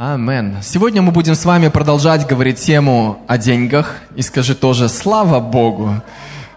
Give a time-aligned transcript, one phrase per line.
[0.00, 0.58] Амен.
[0.62, 3.96] Сегодня мы будем с вами продолжать говорить тему о деньгах.
[4.14, 5.92] И скажи тоже «Слава Богу».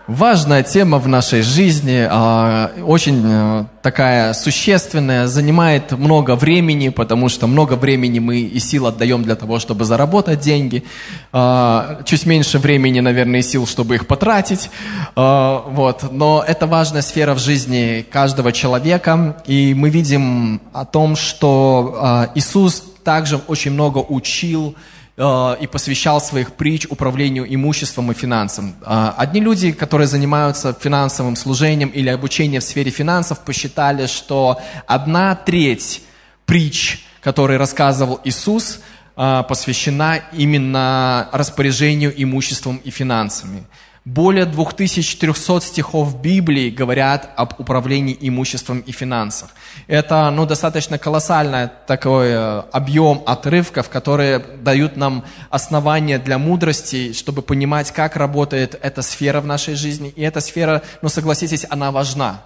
[0.05, 7.47] Важная тема в нашей жизни, а, очень э, такая существенная, занимает много времени, потому что
[7.47, 10.83] много времени мы и сил отдаем для того, чтобы заработать деньги.
[11.31, 14.69] А, чуть меньше времени, наверное, и сил, чтобы их потратить.
[15.15, 16.11] А, вот.
[16.11, 19.37] Но это важная сфера в жизни каждого человека.
[19.47, 24.75] И мы видим о том, что Иисус также очень много учил
[25.17, 28.75] э, и посвящал своих притч управлению имуществом и финансам.
[28.81, 35.35] Э, одни люди, которые занимаются финансовым служением или обучением в сфере финансов, посчитали, что одна
[35.35, 36.01] треть
[36.45, 38.79] притч, которые рассказывал Иисус,
[39.15, 43.65] э, посвящена именно распоряжению имуществом и финансами.
[44.03, 49.51] Более 2300 стихов Библии говорят об управлении имуществом и финансах.
[49.85, 57.43] Это ну, достаточно колоссальный такой э, объем отрывков, которые дают нам основания для мудрости, чтобы
[57.43, 60.09] понимать, как работает эта сфера в нашей жизни.
[60.15, 62.41] И эта сфера, ну согласитесь, она важна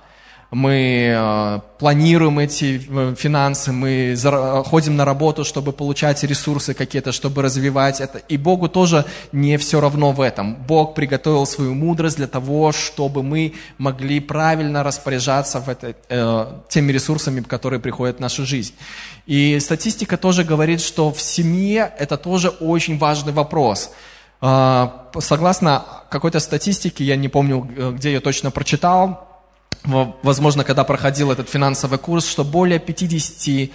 [0.51, 4.15] мы э, планируем эти э, финансы, мы
[4.65, 8.19] ходим на работу, чтобы получать ресурсы какие-то, чтобы развивать это.
[8.29, 10.55] И Богу тоже не все равно в этом.
[10.67, 16.91] Бог приготовил свою мудрость для того, чтобы мы могли правильно распоряжаться в этой, э, теми
[16.91, 18.73] ресурсами, которые приходят в нашу жизнь.
[19.25, 23.91] И статистика тоже говорит, что в семье это тоже очень важный вопрос.
[24.41, 29.34] Э, согласно какой-то статистике, я не помню, э, где я точно прочитал,
[29.83, 33.71] возможно, когда проходил этот финансовый курс, что более 50%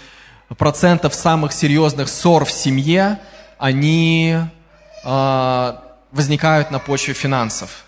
[1.13, 3.19] самых серьезных ссор в семье,
[3.59, 4.37] они
[5.05, 5.73] э,
[6.13, 7.85] возникают на почве финансов.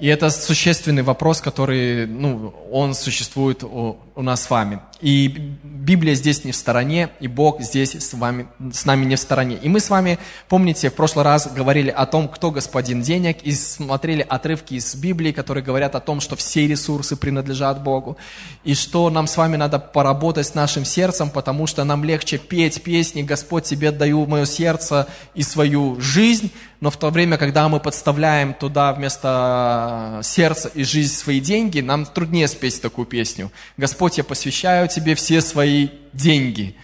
[0.00, 4.78] И это существенный вопрос, который, ну, он существует у, у нас с вами.
[5.00, 5.28] И
[5.62, 9.58] Библия здесь не в стороне, и Бог здесь с, вами, с нами не в стороне.
[9.60, 10.18] И мы с вами,
[10.48, 15.32] помните, в прошлый раз говорили о том, кто господин денег, и смотрели отрывки из Библии,
[15.32, 18.16] которые говорят о том, что все ресурсы принадлежат Богу,
[18.62, 22.82] и что нам с вами надо поработать с нашим сердцем, потому что нам легче петь
[22.82, 27.80] песни «Господь, тебе даю мое сердце и свою жизнь», но в то время, когда мы
[27.80, 33.50] подставляем туда вместо сердца и жизни свои деньги, нам труднее спеть такую песню.
[33.76, 36.76] Господь, я посвящаю тебе все свои деньги.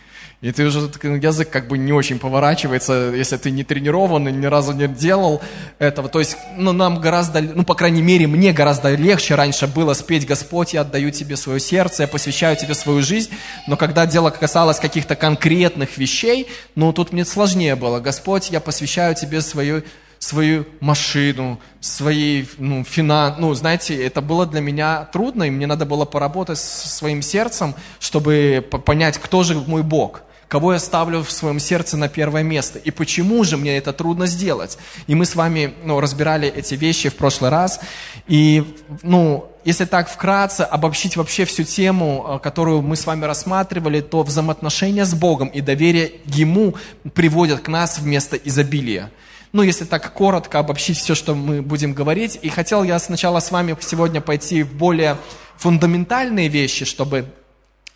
[0.44, 4.44] И ты уже язык как бы не очень поворачивается, если ты не тренирован и ни
[4.44, 5.41] разу не делал
[5.78, 6.10] этого.
[6.10, 10.27] То есть, ну, нам гораздо, ну, по крайней мере, мне гораздо легче раньше было спеть
[10.27, 13.31] «Господь, я отдаю тебе свое сердце, я посвящаю тебе свою жизнь».
[13.66, 18.00] Но когда дело касалось каких-то конкретных вещей, ну, тут мне сложнее было.
[18.00, 19.82] «Господь, я посвящаю тебе свою
[20.19, 23.41] свою машину, свои ну, финансы.
[23.41, 27.75] Ну, знаете, это было для меня трудно, и мне надо было поработать со своим сердцем,
[27.99, 32.78] чтобы понять, кто же мой Бог кого я ставлю в своем сердце на первое место,
[32.78, 34.78] и почему же мне это трудно сделать.
[35.06, 37.81] И мы с вами ну, разбирали эти вещи в прошлый раз,
[38.27, 38.65] и
[39.03, 44.22] ну, если так вкратце обобщить вообще всю тему, э, которую мы с вами рассматривали, то
[44.22, 46.75] взаимоотношения с Богом и доверие Ему
[47.15, 49.11] приводят к нас вместо изобилия
[49.55, 52.41] ну, если так коротко обобщить все, что мы будем говорить.
[52.43, 55.16] И хотел я сначала с вами сегодня пойти в более
[55.59, 57.26] фундаментальные вещи, чтобы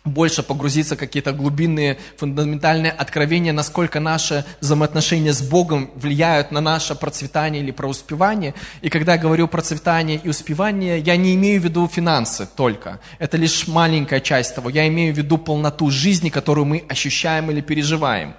[0.09, 6.95] больше погрузиться в какие-то глубинные, фундаментальные откровения, насколько наши взаимоотношения с Богом влияют на наше
[6.95, 8.53] процветание или преуспевание.
[8.81, 12.99] И когда я говорю процветание и успевание, я не имею в виду финансы только.
[13.19, 14.69] Это лишь маленькая часть того.
[14.69, 18.33] Я имею в виду полноту жизни, которую мы ощущаем или переживаем.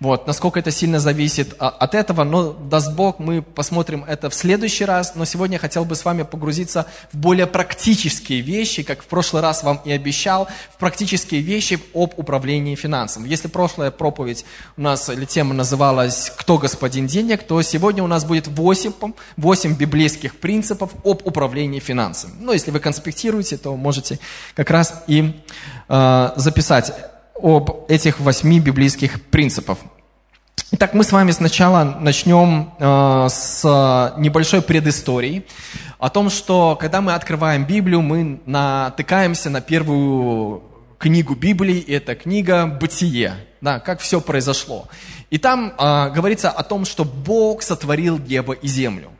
[0.00, 4.34] Вот, насколько это сильно зависит а, от этого, но даст Бог, мы посмотрим это в
[4.34, 5.16] следующий раз.
[5.16, 9.42] Но сегодня я хотел бы с вами погрузиться в более практические вещи, как в прошлый
[9.42, 13.28] раз вам и обещал, в практические вещи об управлении финансами.
[13.28, 14.44] Если прошлая проповедь
[14.76, 18.92] у нас, или тема называлась «Кто господин денег?», то сегодня у нас будет 8,
[19.36, 22.34] 8 библейских принципов об управлении финансами.
[22.38, 24.20] Ну, если вы конспектируете, то можете
[24.54, 25.34] как раз и
[25.88, 26.92] э, записать
[27.40, 29.78] об этих восьми библейских принципах.
[30.70, 35.46] Итак, мы с вами сначала начнем э, с небольшой предыстории
[35.98, 40.62] о том, что когда мы открываем Библию, мы натыкаемся на первую
[40.98, 44.88] книгу Библии, и это книга «Бытие», да, как все произошло.
[45.30, 49.10] И там э, говорится о том, что Бог сотворил небо и землю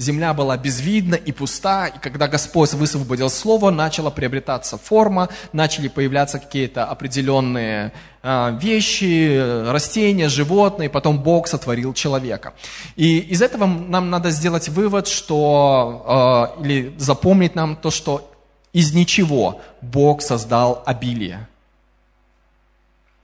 [0.00, 6.38] земля была безвидна и пуста, и когда Господь высвободил Слово, начала приобретаться форма, начали появляться
[6.38, 7.92] какие-то определенные
[8.22, 12.54] э, вещи, растения, животные, потом Бог сотворил человека.
[12.96, 18.32] И из этого нам надо сделать вывод, что, э, или запомнить нам то, что
[18.72, 21.46] из ничего Бог создал обилие.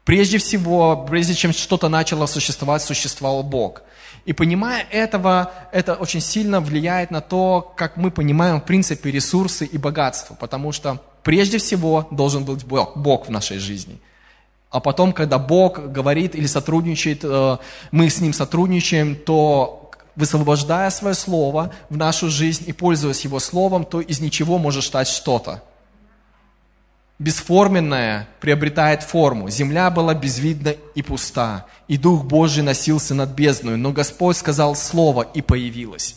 [0.04, 3.82] Прежде всего, прежде чем что-то начало существовать, существовал Бог.
[4.26, 9.64] И понимая этого, это очень сильно влияет на то, как мы понимаем, в принципе, ресурсы
[9.64, 10.34] и богатство.
[10.34, 14.00] Потому что прежде всего должен быть Бог, Бог в нашей жизни.
[14.68, 17.56] А потом, когда Бог говорит или сотрудничает, э,
[17.92, 23.84] мы с Ним сотрудничаем, то высвобождая свое слово в нашу жизнь и пользуясь Его словом,
[23.84, 25.62] то из ничего может стать что-то
[27.18, 29.48] бесформенное приобретает форму.
[29.48, 35.22] Земля была безвидна и пуста, и Дух Божий носился над бездной, но Господь сказал слово,
[35.22, 36.16] и появилось.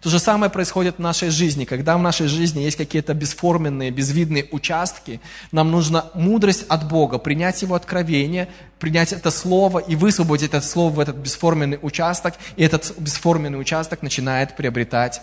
[0.00, 1.64] То же самое происходит в нашей жизни.
[1.64, 7.62] Когда в нашей жизни есть какие-то бесформенные, безвидные участки, нам нужна мудрость от Бога, принять
[7.62, 8.48] Его откровение,
[8.78, 14.02] принять это слово и высвободить это слово в этот бесформенный участок, и этот бесформенный участок
[14.02, 15.20] начинает приобретать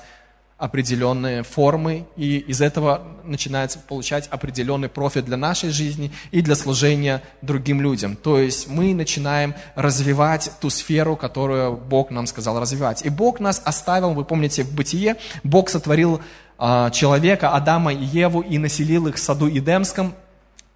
[0.57, 7.21] определенные формы, и из этого начинается получать определенный профит для нашей жизни и для служения
[7.41, 8.15] другим людям.
[8.15, 13.05] То есть мы начинаем развивать ту сферу, которую Бог нам сказал развивать.
[13.05, 16.21] И Бог нас оставил, вы помните, в бытие, Бог сотворил
[16.57, 20.13] э, человека, Адама и Еву, и населил их в саду Эдемском,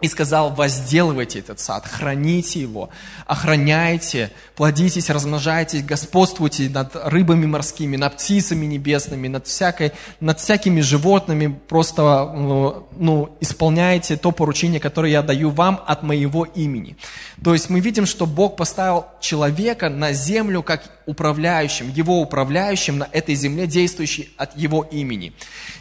[0.01, 2.90] и сказал, возделывайте этот сад, храните его,
[3.25, 9.92] охраняйте, плодитесь, размножайтесь, господствуйте над рыбами морскими, над птицами небесными, над, всякой,
[10.22, 16.96] над всякими животными, просто ну, исполняйте то поручение, которое я даю вам от моего имени.
[17.44, 23.10] То есть мы видим, что Бог поставил человека на землю как управляющим, его управляющим на
[23.12, 25.34] этой земле, действующий от его имени.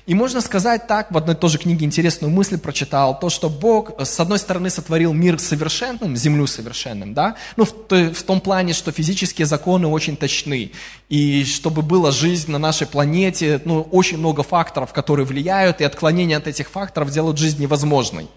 [0.06, 3.50] И можно сказать так, в одной и той же книге интересную мысль прочитал, то, что
[3.50, 8.72] Бог, с одной стороны, сотворил мир совершенным, землю совершенным, да, ну, в, в том плане,
[8.72, 10.72] что физические законы очень точны,
[11.08, 16.36] и чтобы была жизнь на нашей планете, ну, очень много факторов, которые влияют, и отклонение
[16.36, 18.28] от этих факторов делают жизнь невозможной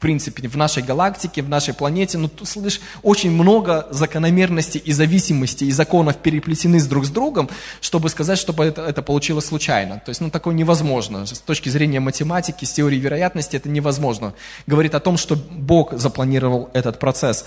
[0.00, 2.18] принципе, в нашей галактике, в нашей планете.
[2.18, 7.48] Но тут, слышишь, очень много закономерностей и зависимостей, и законов переплетены с друг с другом,
[7.80, 10.02] чтобы сказать, чтобы это, это получилось случайно.
[10.04, 11.26] То есть, ну, такое невозможно.
[11.26, 14.34] С точки зрения математики, с теории вероятности, это невозможно.
[14.66, 17.44] Говорит о том, что Бог запланировал этот процесс.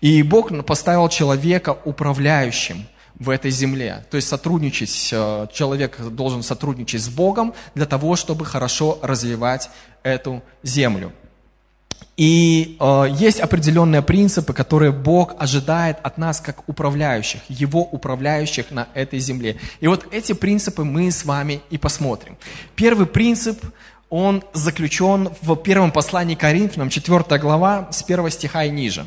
[0.00, 2.86] И Бог поставил человека управляющим
[3.18, 4.04] в этой земле.
[4.10, 9.70] То есть сотрудничать, э, человек должен сотрудничать с Богом для того, чтобы хорошо развивать
[10.02, 11.12] эту землю.
[12.18, 18.88] И э, есть определенные принципы, которые Бог ожидает от нас как управляющих, Его управляющих на
[18.92, 19.56] этой земле.
[19.78, 22.36] И вот эти принципы мы с вами и посмотрим.
[22.74, 23.64] Первый принцип,
[24.10, 29.06] он заключен в первом послании Коринфянам, 4 глава, с 1 стиха и ниже.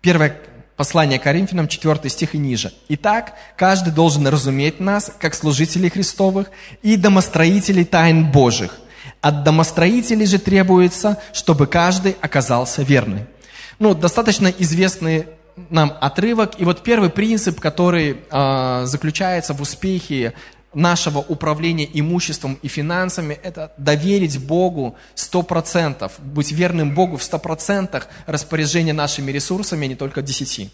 [0.00, 0.36] Первое
[0.76, 2.72] послание Коринфянам, 4 стих и ниже.
[2.88, 6.50] «Итак, каждый должен разуметь нас, как служителей Христовых
[6.82, 8.80] и домостроителей тайн Божьих,
[9.20, 13.26] от домостроителей же требуется, чтобы каждый оказался верным.
[13.78, 15.26] Ну, достаточно известный
[15.70, 16.52] нам отрывок.
[16.58, 20.34] И вот первый принцип, который э, заключается в успехе
[20.74, 28.92] нашего управления имуществом и финансами, это доверить Богу 100%, быть верным Богу в 100% распоряжения
[28.92, 30.70] нашими ресурсами, а не только 10%.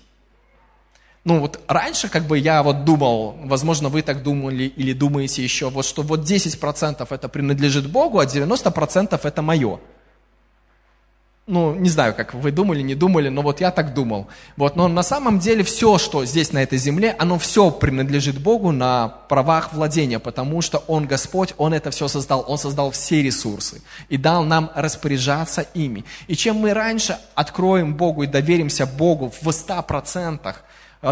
[1.24, 5.70] Ну вот раньше как бы я вот думал, возможно вы так думали или думаете еще,
[5.70, 9.80] вот что вот 10% это принадлежит Богу, а 90% это мое.
[11.46, 14.28] Ну, не знаю, как вы думали, не думали, но вот я так думал.
[14.56, 18.72] Вот, но на самом деле все, что здесь на этой земле, оно все принадлежит Богу
[18.72, 23.82] на правах владения, потому что Он Господь, Он это все создал, Он создал все ресурсы
[24.08, 26.06] и дал нам распоряжаться ими.
[26.28, 30.54] И чем мы раньше откроем Богу и доверимся Богу в 100%,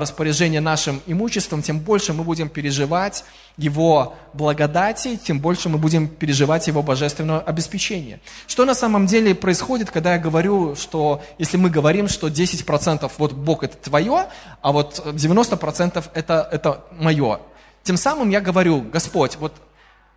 [0.00, 3.24] распоряжение нашим имуществом, тем больше мы будем переживать
[3.56, 8.20] Его благодати, тем больше мы будем переживать Его божественное обеспечение.
[8.46, 13.32] Что на самом деле происходит, когда я говорю, что если мы говорим, что 10% вот
[13.32, 14.26] Бог это твое,
[14.60, 17.40] а вот 90% это, это мое.
[17.82, 19.52] Тем самым я говорю, Господь, вот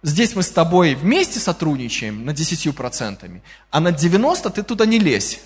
[0.03, 3.41] здесь мы с тобой вместе сотрудничаем на 10%,
[3.71, 5.39] а на 90% ты туда не лезь.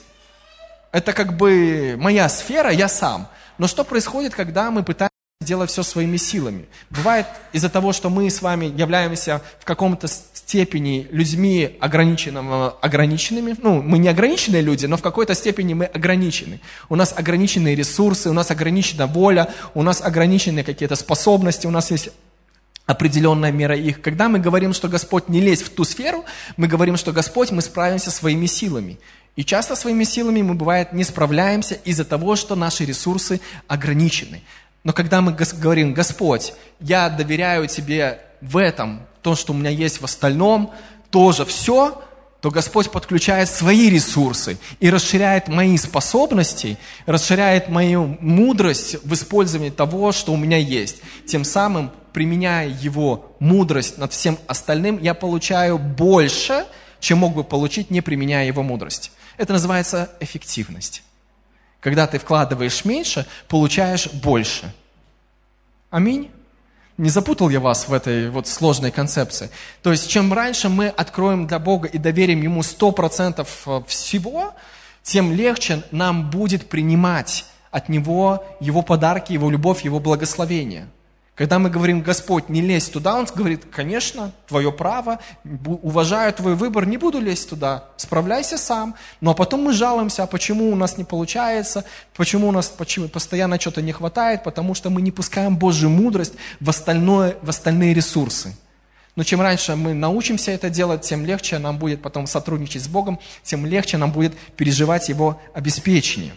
[0.92, 3.28] Это как бы моя сфера, я сам.
[3.60, 5.12] Но что происходит, когда мы пытаемся
[5.42, 6.66] делать все своими силами?
[6.90, 14.00] Бывает из-за того, что мы с вами являемся в каком-то степени людьми ограниченными, ну, мы
[14.00, 16.62] не ограниченные люди, но в какой-то степени мы ограничены.
[16.88, 21.92] У нас ограниченные ресурсы, у нас ограничена воля, у нас ограниченные какие-то способности, у нас
[21.92, 22.10] есть
[22.86, 24.02] определенная мера их.
[24.02, 26.26] Когда мы говорим, что Господь не лезь в ту сферу,
[26.58, 28.98] мы говорим, что Господь, мы справимся своими силами.
[29.36, 34.42] И часто своими силами мы, бывает, не справляемся из-за того, что наши ресурсы ограничены.
[34.84, 40.02] Но когда мы говорим, Господь, я доверяю Тебе в этом, то, что у меня есть
[40.02, 40.74] в остальном,
[41.12, 42.02] тоже все,
[42.42, 50.14] то Господь подключает свои ресурсы и расширяет мои способности, расширяет мою мудрость в использовании того,
[50.14, 50.98] что у меня есть.
[51.26, 56.66] Тем самым, применяя Его мудрость над всем остальным, я получаю больше,
[57.02, 59.12] чем мог бы получить, не применяя Его мудрость.
[59.40, 61.02] Это называется эффективность.
[61.80, 64.74] Когда ты вкладываешь меньше, получаешь больше.
[65.90, 66.30] Аминь.
[66.98, 69.50] Не запутал я вас в этой вот сложной концепции.
[69.82, 74.54] То есть, чем раньше мы откроем для Бога и доверим Ему 100% э, всего,
[75.04, 80.90] тем легче нам будет принимать от Него Его подарки, Его любовь, Его благословение–
[81.40, 85.20] когда мы говорим, Господь, не лезь туда, Он говорит, конечно, твое право,
[85.64, 88.96] уважаю твой выбор, не буду лезть туда, справляйся сам.
[89.22, 93.58] Но потом мы жалуемся, а почему у нас не получается, почему у нас почему, постоянно
[93.58, 98.54] что-то не хватает, потому что мы не пускаем Божью мудрость в, остальное, в остальные ресурсы.
[99.16, 103.18] Но чем раньше мы научимся это делать, тем легче нам будет потом сотрудничать с Богом,
[103.44, 106.34] тем легче нам будет переживать Его обеспечение.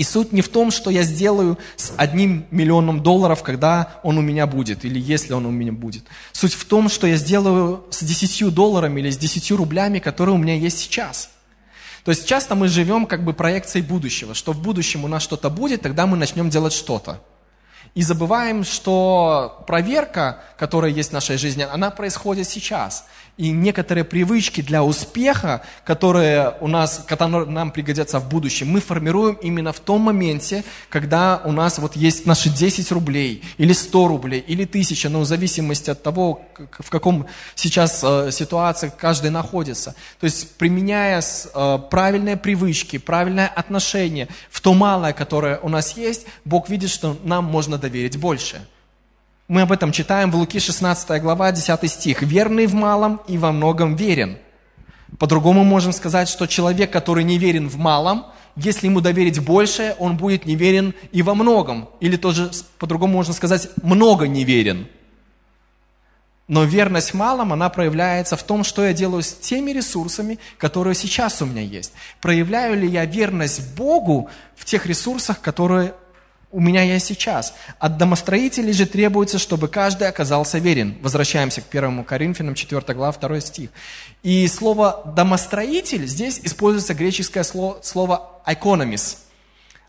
[0.00, 4.22] И суть не в том, что я сделаю с одним миллионом долларов, когда он у
[4.22, 6.04] меня будет, или если он у меня будет.
[6.32, 10.38] Суть в том, что я сделаю с десятью долларами или с десятью рублями, которые у
[10.38, 11.28] меня есть сейчас.
[12.02, 15.50] То есть часто мы живем как бы проекцией будущего, что в будущем у нас что-то
[15.50, 17.20] будет, тогда мы начнем делать что-то.
[17.94, 23.04] И забываем, что проверка, которая есть в нашей жизни, она происходит сейчас
[23.36, 29.34] и некоторые привычки для успеха, которые у нас, которые нам пригодятся в будущем, мы формируем
[29.42, 34.40] именно в том моменте, когда у нас вот есть наши 10 рублей, или 100 рублей,
[34.46, 36.42] или 1000, ну, в зависимости от того,
[36.78, 39.94] в каком сейчас э, ситуации каждый находится.
[40.20, 46.26] То есть, применяя э, правильные привычки, правильное отношение в то малое, которое у нас есть,
[46.44, 48.60] Бог видит, что нам можно доверить больше.
[49.50, 52.22] Мы об этом читаем в Луки 16 глава, 10 стих.
[52.22, 54.38] «Верный в малом и во многом верен».
[55.18, 60.16] По-другому можем сказать, что человек, который не верен в малом, если ему доверить больше, он
[60.16, 61.88] будет неверен и во многом.
[61.98, 64.86] Или тоже по-другому можно сказать, много неверен.
[66.46, 70.94] Но верность в малом, она проявляется в том, что я делаю с теми ресурсами, которые
[70.94, 71.92] сейчас у меня есть.
[72.20, 75.94] Проявляю ли я верность Богу в тех ресурсах, которые
[76.52, 77.54] у меня есть сейчас.
[77.78, 80.96] От домостроителей же требуется, чтобы каждый оказался верен.
[81.00, 83.70] Возвращаемся к 1 Коринфянам, 4 глава, 2 стих.
[84.22, 89.18] И слово «домостроитель» здесь используется греческое слово, слово «economis».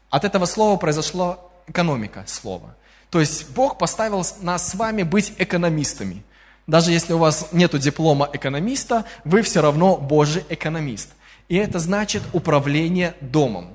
[0.10, 2.76] От этого слова произошло экономика слова.
[3.10, 6.24] То есть Бог поставил нас с вами быть экономистами.
[6.68, 11.10] Даже если у вас нет диплома экономиста, вы все равно Божий экономист.
[11.50, 13.74] И это значит управление домом.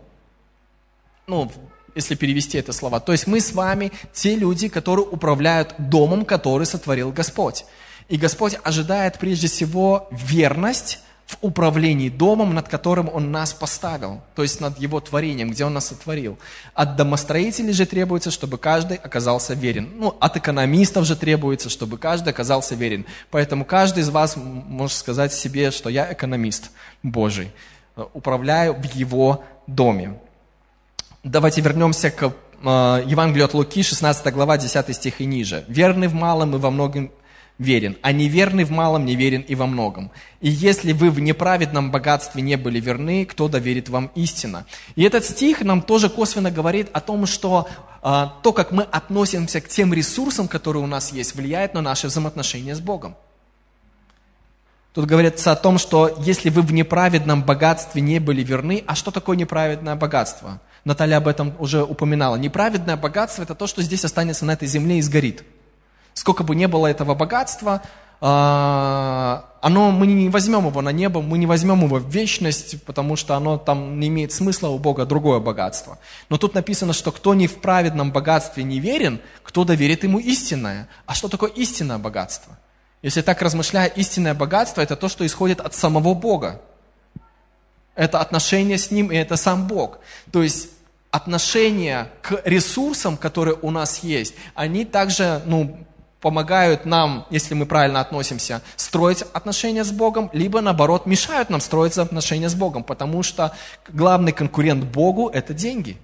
[1.27, 1.51] Ну,
[1.97, 3.01] если перевести это слова.
[3.01, 7.65] То есть мы с вами те люди, которые управляют домом, который сотворил Господь.
[8.09, 14.43] И Господь ожидает прежде всего верность в управлении домом, над которым Он нас поставил, то
[14.43, 16.39] есть над Его творением, где Он нас сотворил.
[16.73, 19.91] От домостроителей же требуется, чтобы каждый оказался верен.
[19.97, 23.07] Ну, от экономистов же требуется, чтобы каждый оказался верен.
[23.31, 26.71] Поэтому каждый из вас может сказать себе, что я экономист
[27.03, 27.51] Божий,
[28.15, 30.21] управляю в Его доме.
[31.29, 32.29] Давайте вернемся к э,
[33.05, 35.65] Евангелию от Луки, 16 глава, 10 стих и ниже.
[35.67, 37.11] «Верный в малом и во многом
[37.59, 40.13] верен, а неверный в малом неверен и во многом.
[40.41, 45.25] И если вы в неправедном богатстве не были верны, кто доверит вам истина?» И этот
[45.25, 47.67] стих нам тоже косвенно говорит о том, что
[48.05, 52.07] э, то, как мы относимся к тем ресурсам, которые у нас есть, влияет на наши
[52.07, 53.17] взаимоотношения с Богом.
[54.97, 59.11] Тут говорится о том, что если вы в неправедном богатстве не были верны, а что
[59.11, 60.61] такое неправедное богатство?
[60.87, 62.37] Наталья об этом уже упоминала.
[62.37, 65.43] Неправедное богатство– это то, что здесь останется на этой земле и сгорит.
[66.15, 67.83] Сколько бы ни было этого богатства,
[68.21, 73.17] а, оно, мы не возьмем его на небо, мы не возьмем его в вечность, потому
[73.17, 75.99] что оно там не имеет смысла у Бога другое богатство.
[76.29, 80.89] Но тут написано, что кто не в праведном богатстве не верен, кто доверит ему истинное.
[81.05, 82.57] А что такое истинное богатство?
[83.03, 86.61] Если так размышляя, истинное богатство– это то, что исходит от самого Бога.
[87.97, 89.99] Это отношение с Ним, и это сам Бог.
[90.31, 90.69] То есть
[91.11, 95.79] отношения к ресурсам, которые у нас есть, они также ну,
[96.21, 101.97] помогают нам, если мы правильно относимся, строить отношения с Богом, либо наоборот мешают нам строить
[101.97, 103.53] отношения с Богом, потому что
[103.89, 105.99] главный конкурент Богу– это деньги.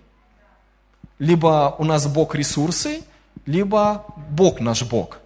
[1.19, 3.03] Либо у нас Бог ресурсы,
[3.47, 5.19] либо Бог наш Бог.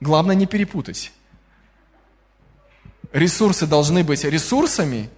[0.00, 1.12] Главное не перепутать.
[3.12, 5.08] Ресурсы должны быть ресурсами,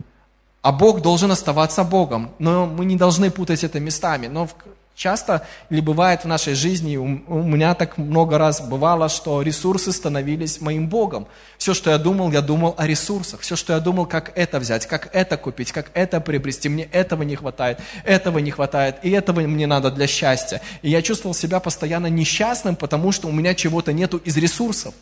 [0.63, 2.31] а Бог должен оставаться Богом.
[2.39, 4.27] Но мы не должны путать это местами.
[4.27, 4.49] Но
[4.97, 10.63] Часто или бывает в нашей жизни, у меня так много раз бывало, что ресурсы становились
[10.63, 11.27] моим Богом.
[11.59, 13.41] Все, что я думал, я думал о ресурсах.
[13.41, 16.71] Все, что я думал, как это взять, как это купить, как это приобрести.
[16.71, 20.63] Мне этого не хватает, этого не хватает, и этого мне надо для счастья.
[20.81, 24.95] И я чувствовал себя постоянно несчастным, потому что у меня чего-то нету из ресурсов.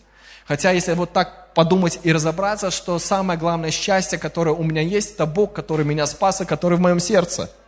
[0.46, 5.14] Хотя, если вот так подумать и разобраться, что самое главное счастье, которое у меня есть,
[5.14, 7.50] это Бог, который меня спас и который в моем сердце–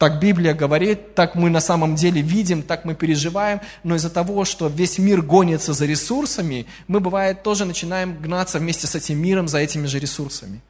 [0.00, 4.46] так Библия говорит, так мы на самом деле видим, так мы переживаем, но из-за того,
[4.46, 9.46] что весь мир гонится за ресурсами, мы, бывает, тоже начинаем гнаться вместе с этим миром
[9.46, 10.62] за этими же ресурсами.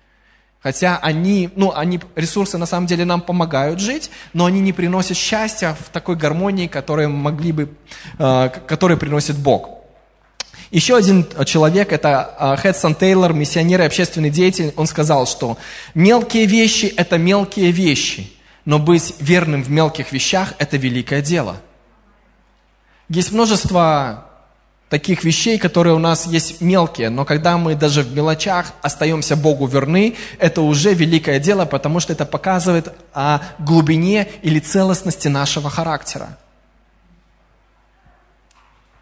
[0.61, 5.17] Хотя они, ну, они, ресурсы на самом деле нам помогают жить, но они не приносят
[5.17, 7.69] счастья в такой гармонии, которую могли бы,
[8.19, 9.80] э, который приносит Бог.
[10.71, 15.59] Еще один человек, это э, Хедсон Тейлор, миссионер и общественный деятель, он сказал, что
[15.95, 18.33] мелкие вещи– это мелкие вещи–
[18.65, 21.57] но быть верным в мелких вещах– это великое дело.
[23.09, 24.27] Есть множество
[24.89, 29.67] таких вещей, которые у нас есть мелкие, но когда мы даже в мелочах остаемся Богу
[29.67, 36.37] верны, это уже великое дело, потому что это показывает о глубине или целостности нашего характера.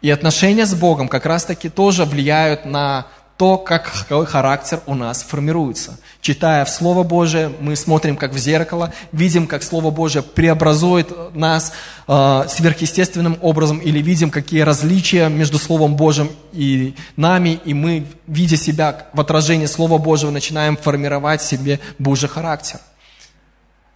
[0.01, 3.07] И отношения с Богом как раз-таки тоже влияют на
[3.39, 3.85] то, как
[4.27, 5.97] характер у нас формируется.
[6.19, 11.71] Читая в Слово Божие, мы смотрим как в зеркало, видим, как Слово Божие преобразует нас
[12.09, 18.57] э, сверхъестественным образом, или видим, какие различия между Словом Божьим и нами, и мы, видя
[18.57, 22.81] себя в отражении Слова Божьего, начинаем формировать себе Божий характер.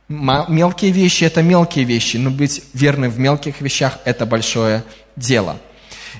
[0.07, 4.85] Мелкие вещи– это мелкие вещи, но быть верным в мелких вещах– это большое
[5.17, 5.57] дело–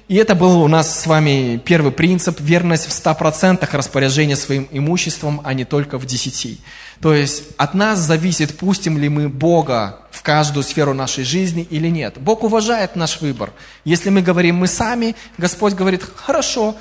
[0.08, 5.42] и это был у нас с вами первый принцип– верность в 100% распоряжения своим имуществом,
[5.44, 6.58] а не только в 10%.
[7.02, 11.88] То есть от нас зависит, пустим ли мы Бога в каждую сферу нашей жизни или
[11.88, 12.18] нет.
[12.18, 13.52] Бог уважает наш выбор.
[13.86, 16.76] Если мы говорим «мы сами», Господь говорит «хорошо,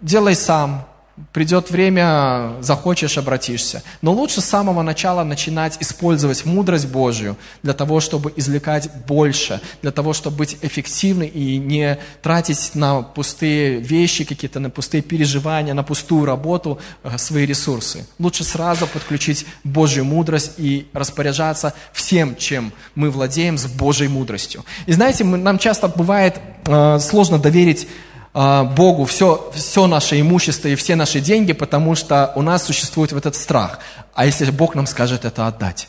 [0.00, 0.86] делай сам,
[1.32, 3.84] Придет время, захочешь, обратишься.
[4.02, 9.92] Но лучше с самого начала начинать использовать мудрость Божью для того, чтобы извлекать больше, для
[9.92, 15.84] того, чтобы быть эффективной и не тратить на пустые вещи какие-то, на пустые переживания, на
[15.84, 18.06] пустую работу э, свои ресурсы.
[18.18, 24.64] Лучше сразу подключить Божью мудрость и распоряжаться всем, чем мы владеем с Божьей мудростью.
[24.86, 27.86] И знаете, мы, нам часто бывает э, сложно доверить
[28.34, 33.18] Богу все, все наше имущество и все наши деньги, потому что у нас существует вот
[33.18, 33.78] этот страх.
[34.12, 35.88] А если Бог нам скажет это отдать?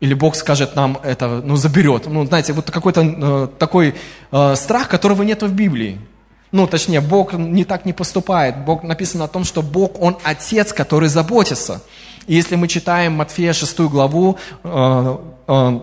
[0.00, 2.06] Или Бог скажет нам это, ну, заберет.
[2.06, 3.94] Ну, знаете, вот какой-то э, такой
[4.32, 5.98] э, страх, которого нет в Библии.
[6.52, 8.64] Ну, точнее, Бог не так не поступает.
[8.64, 11.82] Бог написано о том, что Бог, Он Отец, который заботится.
[12.26, 15.16] И если мы читаем Матфея 6 главу, э,
[15.48, 15.80] э,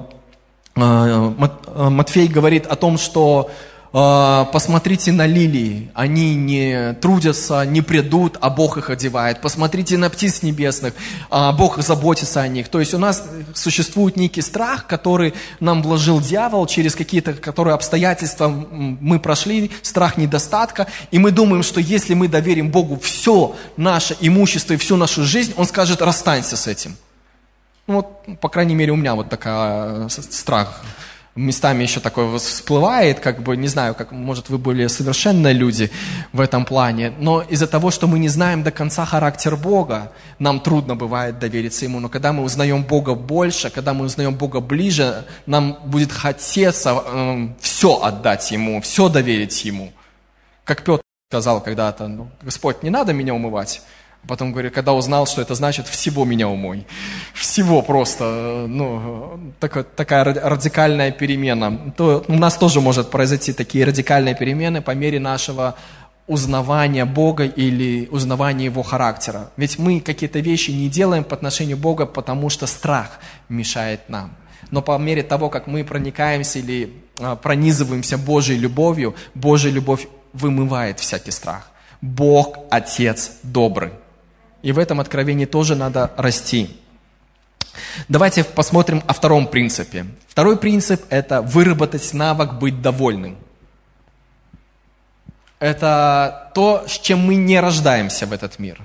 [0.75, 3.51] э, Матфей говорит о том, что а,
[3.97, 9.41] посмотрите на лилии, они не трудятся, не придут, а Бог их одевает.
[9.41, 10.93] Посмотрите на птиц небесных,
[11.29, 12.67] а Бог заботится о них.
[12.67, 13.23] То есть у нас
[13.55, 20.87] существует некий страх, который нам вложил дьявол через какие-то которые обстоятельства мы прошли, страх недостатка,
[21.09, 25.53] и мы думаем, что если мы доверим Богу все наше имущество и всю нашу жизнь,
[25.57, 26.95] Он скажет, расстанься с этим.
[27.87, 30.83] Ну вот, по крайней мере, у меня вот такая э, страх
[31.37, 35.89] местами еще такое всплывает, как бы, не знаю, как, может, вы были совершенные люди
[36.33, 40.59] в этом плане, но из-за того, что мы не знаем до конца характер Бога, нам
[40.59, 45.25] трудно бывает довериться Ему, но когда мы узнаем Бога больше, когда мы узнаем Бога ближе,
[45.45, 49.91] нам будет хотеться э, все отдать Ему, все доверить Ему.
[50.63, 53.81] Как Петр сказал когда-то, ну, Господь, не надо меня умывать,
[54.27, 56.85] Потом говорит, когда узнал, что это значит, всего меня умой.
[57.33, 61.93] Всего просто, ну, такая, такая радикальная перемена.
[61.95, 65.75] То у нас тоже может произойти такие радикальные перемены по мере нашего
[66.27, 69.49] узнавания Бога или узнавания Его характера.
[69.55, 74.35] Ведь мы какие-то вещи не делаем по отношению к Богу, потому что страх мешает нам.
[74.71, 80.99] Но по мере того, как мы проникаемся или а, пронизываемся Божьей любовью, Божья любовь вымывает
[80.99, 81.69] всякий страх.
[82.01, 83.91] Бог– Отец добрый.
[84.67, 86.69] И в этом откровении тоже надо расти.
[88.09, 90.05] Давайте посмотрим о втором принципе.
[90.27, 93.37] Второй принцип– это выработать навык быть довольным.
[95.59, 98.81] Это то, с чем мы не рождаемся в этот мир.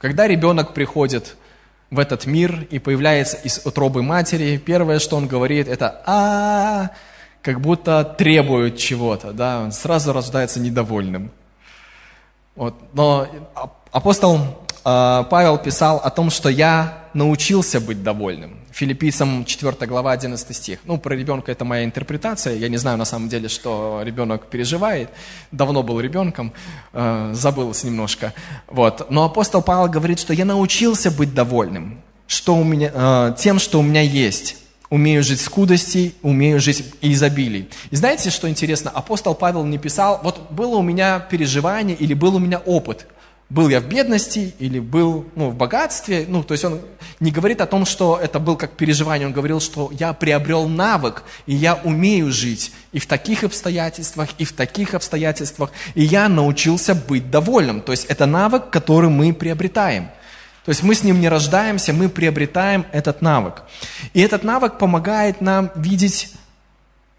[0.00, 1.36] Когда ребенок приходит
[1.90, 6.90] в этот мир и появляется из утробы матери, первое, что он говорит, это а,
[7.40, 11.30] как будто требует чего-то, да, он сразу рождается недовольным.
[12.56, 12.74] Вот.
[12.94, 13.28] Но
[13.92, 18.56] апостол Павел писал о том, что я научился быть довольным.
[18.72, 20.78] Филиппийцам 4 глава 11 стих.
[20.84, 22.56] Ну, про ребенка это моя интерпретация.
[22.56, 25.10] Я не знаю на самом деле, что ребенок переживает.
[25.50, 26.52] Давно был ребенком,
[26.92, 28.32] э, забылся немножко.
[28.68, 29.10] Вот.
[29.10, 33.80] Но апостол Павел говорит, что я научился быть довольным что у меня, э, тем, что
[33.80, 34.56] у меня есть.
[34.88, 37.68] Умею жить в скудости, умею жить в изобилии.
[37.90, 38.88] И знаете, что интересно?
[38.88, 43.08] Апостол Павел не писал, вот было у меня переживание или был у меня опыт–
[43.50, 46.24] был я в бедности или был ну, в богатстве.
[46.28, 46.80] Ну, то есть он
[47.18, 49.26] не говорит о том, что это был как переживание.
[49.26, 54.44] Он говорил, что я приобрел навык, и я умею жить и в таких обстоятельствах, и
[54.44, 55.72] в таких обстоятельствах.
[55.94, 57.80] И я научился быть довольным.
[57.82, 60.10] То есть это навык, который мы приобретаем.
[60.64, 63.62] То есть мы с ним не рождаемся, мы приобретаем этот навык.
[64.14, 66.32] И этот навык помогает нам видеть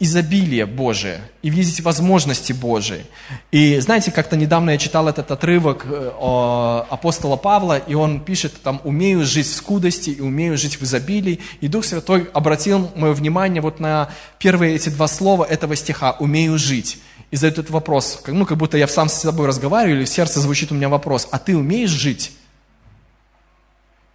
[0.01, 3.05] изобилие Божие и видеть возможности Божии.
[3.51, 8.81] И знаете, как-то недавно я читал этот отрывок э, апостола Павла, и он пишет там
[8.83, 11.39] «умею жить в скудости и умею жить в изобилии».
[11.61, 14.09] И Дух Святой обратил мое внимание вот на
[14.39, 16.99] первые эти два слова этого стиха «умею жить».
[17.29, 20.41] И задает этот вопрос, ну, как будто я сам с собой разговариваю, или в сердце
[20.41, 22.31] звучит у меня вопрос, а ты умеешь жить?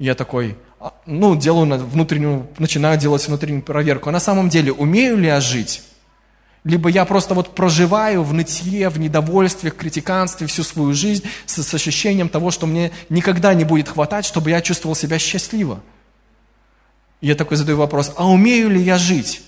[0.01, 0.57] И я такой,
[1.07, 4.09] ну, делаю внутреннюю, начинаю делать внутреннюю проверку.
[4.09, 5.83] А на самом деле, умею ли я жить?
[6.65, 11.63] Либо я просто вот проживаю в нытье, в недовольстве, в критиканстве всю свою жизнь с,
[11.63, 15.81] с ощущением того, что мне никогда не будет хватать, чтобы я чувствовал себя счастливо.
[17.21, 19.43] Я такой задаю вопрос, а умею ли я жить?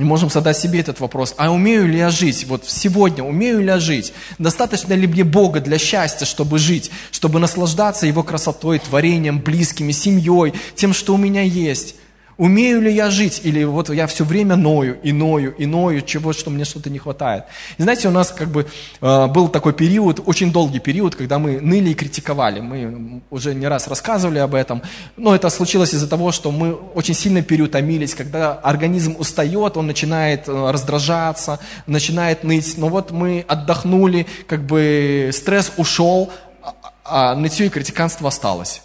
[0.00, 2.46] И можем задать себе этот вопрос, а умею ли я жить?
[2.48, 4.14] Вот сегодня умею ли я жить?
[4.38, 10.54] Достаточно ли мне Бога для счастья, чтобы жить, чтобы наслаждаться Его красотой, творением, близкими, семьей,
[10.74, 11.96] тем, что у меня есть?
[12.40, 13.42] Умею ли я жить?
[13.44, 16.98] Или вот я все время ною и ною и ною, чего, что мне что-то не
[16.98, 17.44] хватает.
[17.76, 18.66] И знаете, у нас как бы
[19.02, 22.60] э, был такой период, очень долгий период, когда мы ныли и критиковали.
[22.60, 24.80] Мы уже не раз рассказывали об этом.
[25.18, 28.14] Но это случилось из-за того, что мы очень сильно переутомились.
[28.14, 32.78] Когда организм устает, он начинает э, раздражаться, начинает ныть.
[32.78, 36.30] Но вот мы отдохнули, как бы стресс ушел,
[36.62, 36.74] а,
[37.04, 38.80] а нытье и критиканство осталось.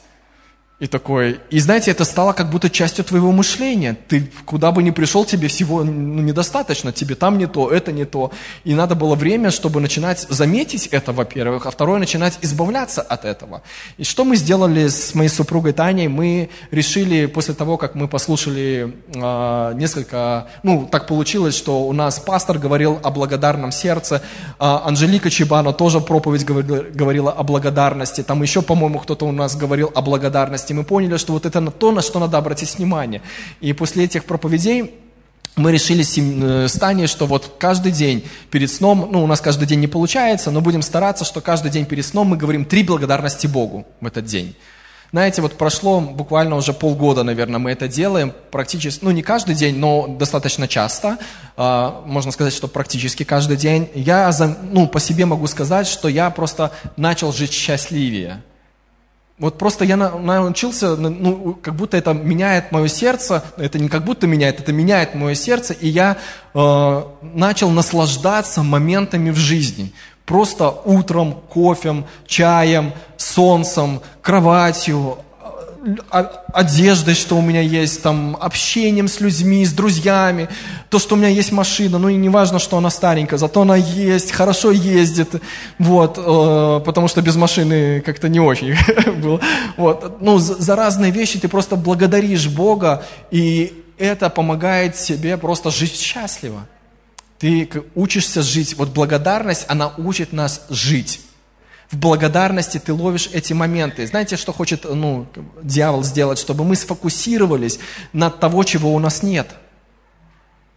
[0.86, 3.98] И такой, и знаете, это стало как будто частью твоего мышления.
[4.08, 8.06] Ты куда бы ни пришел, тебе всего ну, недостаточно, тебе там не то, это не
[8.06, 8.32] то.
[8.66, 13.64] И надо было время, чтобы начинать заметить это, во-первых, а второе, начинать избавляться от этого.
[13.98, 16.08] И что мы сделали с моей супругой Таней?
[16.08, 22.20] Мы решили, после того, как мы послушали э, несколько, ну, так получилось, что у нас
[22.20, 24.20] пастор говорил о благодарном сердце, э,
[24.60, 29.92] Анжелика Чебана тоже проповедь говорила, говорила о благодарности, там еще, по-моему, кто-то у нас говорил
[29.96, 30.75] о благодарности.
[30.76, 33.22] Мы поняли, что вот это то, на что надо обратить внимание.
[33.62, 34.92] И после этих проповедей
[35.56, 39.68] мы решили с э, Таней, что вот каждый день перед сном, ну у нас каждый
[39.68, 43.48] день не получается, но будем стараться, что каждый день перед сном мы говорим три благодарности
[43.48, 44.56] Богу в этот день.
[45.12, 49.78] Знаете, вот прошло буквально уже полгода, наверное, мы это делаем, практически, ну не каждый день,
[49.78, 51.20] но достаточно часто,
[51.56, 53.90] а, можно сказать, что практически каждый день.
[53.96, 54.30] Я,
[54.74, 58.44] ну, по себе могу сказать, что я просто начал жить счастливее.
[59.38, 64.28] Вот просто я научился, ну, как будто это меняет мое сердце, это не как будто
[64.28, 66.18] меняет, это меняет мое сердце, и я
[66.54, 69.92] э, начал наслаждаться моментами в жизни.
[70.26, 75.18] Просто утром, кофем, чаем, солнцем, кроватью,
[76.52, 80.50] одеждой, что у меня есть, там, общением с людьми, с друзьями,
[80.90, 83.76] то, что у меня есть машина, ну и не важно, что она старенькая, зато она
[83.76, 85.42] есть, хорошо ездит,
[85.78, 88.76] вот, э, потому что без машины как-то не очень
[89.22, 89.40] было,
[89.78, 95.96] вот, ну, за, разные вещи ты просто благодаришь Бога, и это помогает тебе просто жить
[95.96, 96.68] счастливо.
[97.38, 101.22] Ты учишься жить, вот благодарность, она учит нас жить
[101.92, 104.08] в благодарности ты ловишь эти моменты.
[104.08, 105.28] Знаете, что хочет ну,
[105.62, 106.40] дьявол сделать?
[106.40, 107.80] Чтобы мы сфокусировались
[108.12, 109.56] над того, чего у нас нет.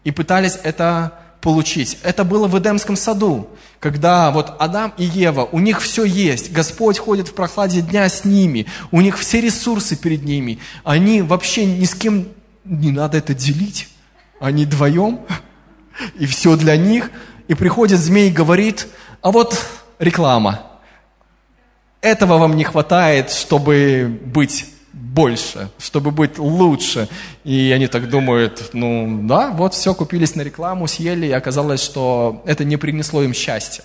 [0.05, 1.99] И пытались это получить.
[2.03, 3.49] Это было в Эдемском саду,
[3.81, 8.25] когда вот Адам и Ева, у них все есть, Господь ходит в прохладе дня с
[8.25, 12.27] ними, у них все ресурсы перед ними, они вообще ни с кем
[12.64, 13.88] не надо это делить,
[14.40, 15.21] они вдвоем,
[16.18, 17.12] и все для них,
[17.47, 18.88] и приходит змей и говорит,
[19.23, 19.64] а вот
[20.01, 20.64] реклама–
[22.01, 27.09] этого вам не хватает, чтобы быть больше, чтобы быть лучше.
[27.45, 32.43] И они так думают, ну да, вот все, купились на рекламу, съели, и оказалось, что
[32.47, 33.85] это не принесло им счастья.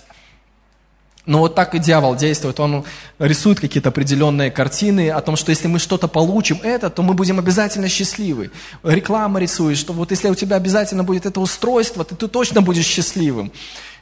[1.26, 2.60] Но вот так и дьявол действует.
[2.60, 2.84] Он
[3.18, 7.40] рисует какие-то определенные картины о том, что если мы что-то получим это, то мы будем
[7.40, 8.52] обязательно счастливы.
[8.84, 12.86] Реклама рисует, что вот если у тебя обязательно будет это устройство, то ты точно будешь
[12.86, 13.54] счастливым.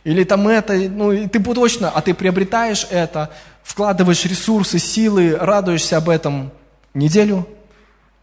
[0.03, 3.29] Или там это, ну и ты точно, а ты приобретаешь это,
[3.63, 6.51] вкладываешь ресурсы, силы, радуешься об этом
[6.93, 7.47] неделю,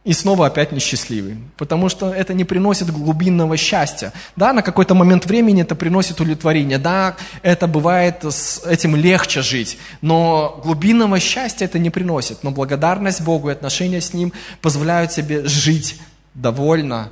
[0.04, 4.12] и снова опять несчастливый, потому что это не приносит глубинного счастья.
[4.36, 9.76] Да, на какой-то момент времени это приносит удовлетворение, да, это бывает, с этим легче жить,
[10.00, 12.42] но глубинного счастья это не приносит.
[12.42, 16.00] Но благодарность Богу и отношения с Ним позволяют себе жить
[16.32, 17.10] довольно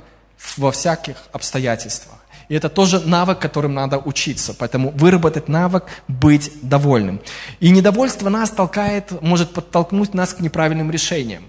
[0.57, 2.15] во всяких обстоятельствах.
[2.49, 4.53] И это тоже навык, которым надо учиться.
[4.53, 7.19] Поэтому выработать навык быть довольным.
[7.59, 11.43] И недовольство нас толкает, может подтолкнуть нас к неправильным решениям.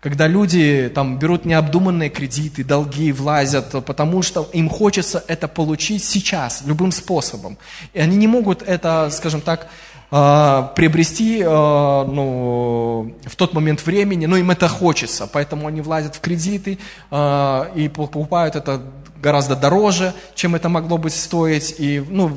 [0.00, 6.62] Когда люди там, берут необдуманные кредиты, долги, влазят, потому что им хочется это получить сейчас,
[6.66, 7.56] любым способом.
[7.94, 9.68] И они не могут это, скажем так,
[10.10, 16.16] а, приобрести а, ну, в тот момент времени, но им это хочется, поэтому они влазят
[16.16, 16.78] в кредиты
[17.10, 18.82] а, и покупают это
[19.24, 22.30] гораздо дороже, чем это могло бы стоить, и ну,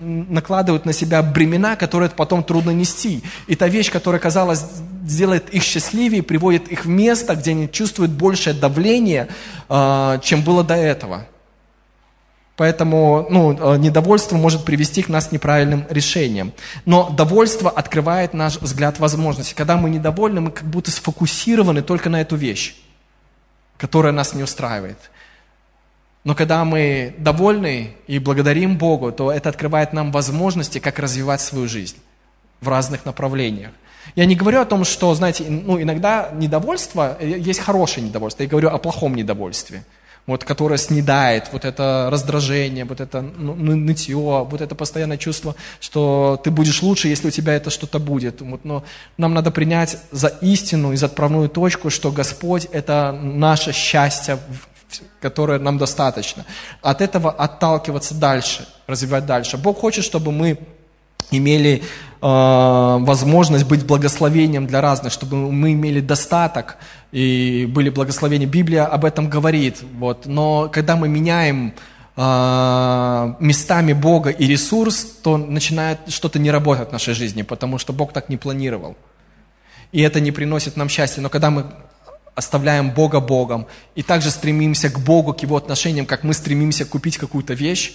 [0.00, 3.22] накладывают на себя бремена, которые потом трудно нести.
[3.46, 4.64] И та вещь, которая, казалось,
[5.06, 9.28] сделает их счастливее, приводит их в место, где они чувствуют большее давление,
[9.68, 11.26] а, чем было до этого.
[12.56, 16.52] Поэтому ну, а, недовольство может привести к нас неправильным решениям.
[16.86, 19.54] Но довольство открывает наш взгляд возможностей.
[19.54, 22.76] Когда мы недовольны, мы как будто сфокусированы только на эту вещь,
[23.76, 24.96] которая нас не устраивает.
[26.24, 31.66] Но когда мы довольны и благодарим Богу, то это открывает нам возможности, как развивать свою
[31.66, 31.96] жизнь
[32.60, 33.70] в разных направлениях.
[34.16, 38.48] Я не говорю о том, что, знаете, ну, иногда недовольство, э, есть хорошее недовольство, я
[38.48, 39.84] говорю о плохом недовольстве,
[40.26, 46.40] вот, которое снедает вот это раздражение, вот это ну, нытье, вот это постоянное чувство, что
[46.42, 48.40] ты будешь лучше, если у тебя это что-то будет.
[48.40, 48.84] Вот, но
[49.16, 54.38] нам надо принять за истину и за отправную точку, что Господь– это наше счастье,
[55.20, 56.44] которое нам достаточно.
[56.82, 59.56] От этого отталкиваться дальше, развивать дальше.
[59.56, 60.58] Бог хочет, чтобы мы
[61.30, 61.82] имели э,
[62.20, 66.76] возможность быть благословением для разных, чтобы мы имели достаток
[67.12, 68.46] и были благословения.
[68.46, 69.82] Библия об этом говорит.
[69.98, 70.26] Вот.
[70.26, 71.72] Но когда мы меняем
[72.16, 77.92] э, местами Бога и ресурс, то начинает что-то не работать в нашей жизни, потому что
[77.92, 78.96] Бог так не планировал.
[79.92, 81.20] И это не приносит нам счастья.
[81.20, 81.66] Но когда мы
[82.40, 87.16] оставляем Бога Богом и также стремимся к Богу, к Его отношениям, как мы стремимся купить
[87.16, 87.94] какую-то вещь,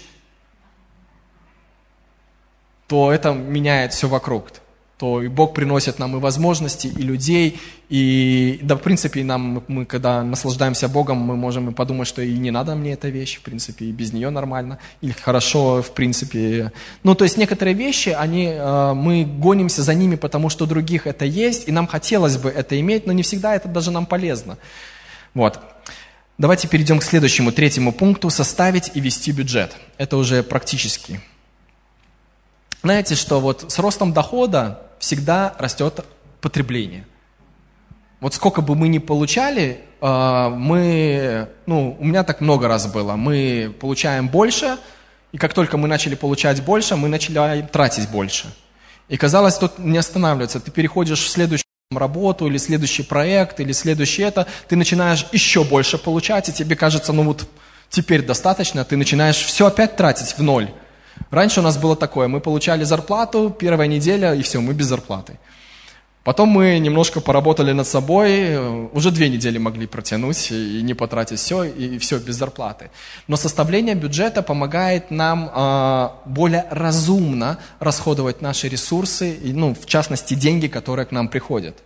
[2.87, 4.47] то это меняет все вокруг.
[4.97, 9.85] То и Бог приносит нам и возможности, и людей, и да, в принципе, нам, мы,
[9.85, 13.85] когда наслаждаемся Богом, мы можем подумать, что и не надо мне эта вещь, в принципе,
[13.85, 16.71] и без нее нормально, или хорошо, в принципе.
[17.03, 21.25] Ну, то есть некоторые вещи, они, э, мы гонимся за ними, потому что других это
[21.25, 24.57] есть, и нам хотелось бы это иметь, но не всегда это даже нам полезно.
[25.33, 25.59] Вот.
[26.37, 29.75] Давайте перейдем к следующему, третьему пункту, составить и вести бюджет.
[29.97, 31.19] Это уже практически.
[32.81, 36.05] Знаете, что вот с ростом дохода всегда растет
[36.41, 37.05] потребление.
[38.21, 43.15] Вот сколько бы мы ни получали, а, мы, ну, у меня так много раз было,
[43.15, 44.77] мы получаем больше,
[45.31, 48.53] и как только мы начали получать больше, мы начали тратить больше.
[49.09, 50.59] И казалось, тут не останавливается.
[50.59, 55.97] Ты переходишь в следующую работу, или следующий проект, или следующий это, ты начинаешь еще больше
[55.97, 57.47] получать, и тебе кажется, ну вот
[57.89, 60.69] теперь достаточно, ты начинаешь все опять тратить в ноль.
[61.31, 65.37] Раньше у нас было такое, мы получали зарплату, первая неделя, и все, мы без зарплаты.
[66.25, 68.57] Потом мы немножко поработали над собой,
[68.93, 72.89] уже две недели могли протянуть и не потратить все, и все без зарплаты.
[73.27, 80.33] Но составление бюджета помогает нам э, более разумно расходовать наши ресурсы, и, ну, в частности,
[80.33, 81.77] деньги, которые к нам приходят.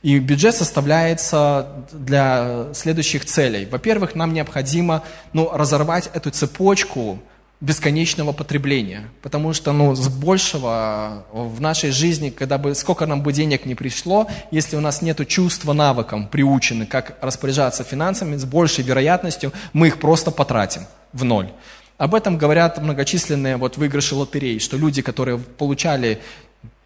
[0.00, 3.66] И бюджет составляется для следующих целей.
[3.66, 5.02] Во-первых, нам необходимо
[5.34, 7.18] ну, разорвать эту цепочку
[7.62, 9.08] бесконечного потребления.
[9.22, 13.76] Потому что ну, с большего в нашей жизни, когда бы, сколько нам бы денег не
[13.76, 19.86] пришло, если у нас нет чувства навыком приучены, как распоряжаться финансами, с большей вероятностью мы
[19.86, 21.50] их просто потратим в ноль.
[21.98, 26.18] Об этом говорят многочисленные вот выигрыши лотерей, что люди, которые получали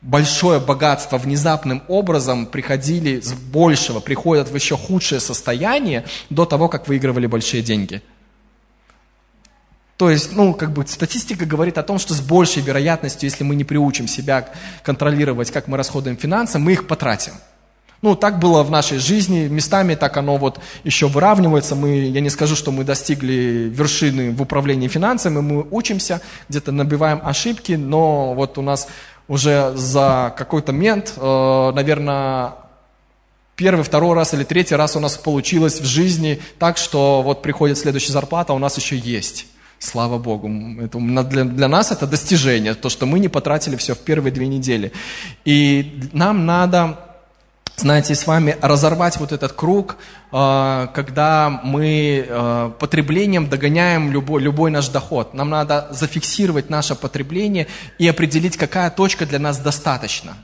[0.02, 6.86] большое богатство внезапным образом, приходили с большего, приходят в еще худшее состояние до того, как
[6.86, 8.02] выигрывали большие деньги.
[9.96, 13.54] То есть, ну, как бы статистика говорит о том, что с большей вероятностью, если мы
[13.54, 14.48] не приучим себя
[14.82, 17.32] контролировать, как мы расходуем финансы, мы их потратим.
[18.02, 21.74] Ну, так было в нашей жизни, местами так оно вот еще выравнивается.
[21.74, 27.20] Мы, я не скажу, что мы достигли вершины в управлении финансами, мы учимся, где-то набиваем
[27.24, 28.88] ошибки, но вот у нас
[29.28, 32.52] уже за какой-то момент, э, наверное,
[33.56, 37.78] первый, второй раз или третий раз у нас получилось в жизни так, что вот приходит
[37.78, 39.46] следующая зарплата, а у нас еще есть.
[39.86, 40.50] Слава Богу.
[40.80, 44.48] Это, для, для нас это достижение, то, что мы не потратили все в первые две
[44.48, 44.92] недели.
[45.44, 46.98] И нам надо
[47.76, 49.96] знаете, с вами разорвать вот этот круг,
[50.32, 55.34] э, когда мы э, потреблением догоняем любой, любой наш доход.
[55.34, 57.66] Нам надо зафиксировать наше потребление
[57.98, 60.36] и определить, какая точка для нас достаточно.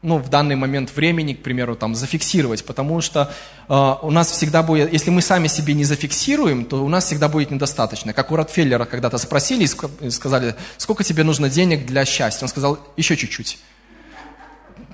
[0.00, 3.32] Ну, в данный момент времени, к примеру, там, зафиксировать, потому что
[3.68, 7.28] э, у нас всегда будет, если мы сами себе не зафиксируем, то у нас всегда
[7.28, 8.12] будет недостаточно.
[8.12, 9.68] Как у Ротфеллера когда-то спросили
[10.00, 12.44] и сказали, сколько тебе нужно денег для счастья?
[12.44, 13.58] Он сказал, еще чуть-чуть.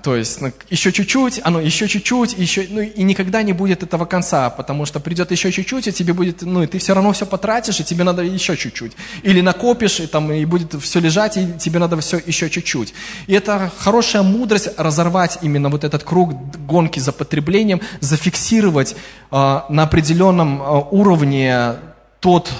[0.05, 4.05] То есть ну, еще чуть-чуть, оно еще чуть-чуть, еще, ну и никогда не будет этого
[4.05, 7.25] конца, потому что придет еще чуть-чуть, и тебе будет, ну и ты все равно все
[7.25, 8.91] потратишь, и тебе надо еще чуть-чуть.
[9.23, 12.93] Или накопишь, и там и будет все лежать, и тебе надо все еще чуть-чуть.
[13.25, 16.33] И это хорошая мудрость разорвать именно вот этот круг
[16.67, 18.95] гонки за потреблением, зафиксировать
[19.31, 19.35] э,
[19.69, 21.77] на определенном э, уровне
[22.19, 22.51] тот,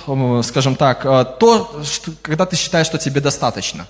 [0.41, 3.85] скажем так, э, то, что, когда ты считаешь, что тебе достаточно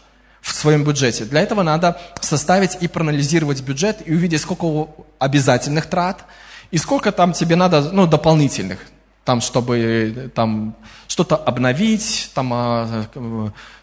[0.46, 1.26] в своем бюджете.
[1.26, 6.24] Для этого надо составить и проанализировать бюджет и увидеть, сколько обязательных трат
[6.70, 8.80] и сколько там тебе надо ну, дополнительных.
[9.24, 10.76] Там, чтобы там,
[11.08, 13.06] что-то обновить, там, а,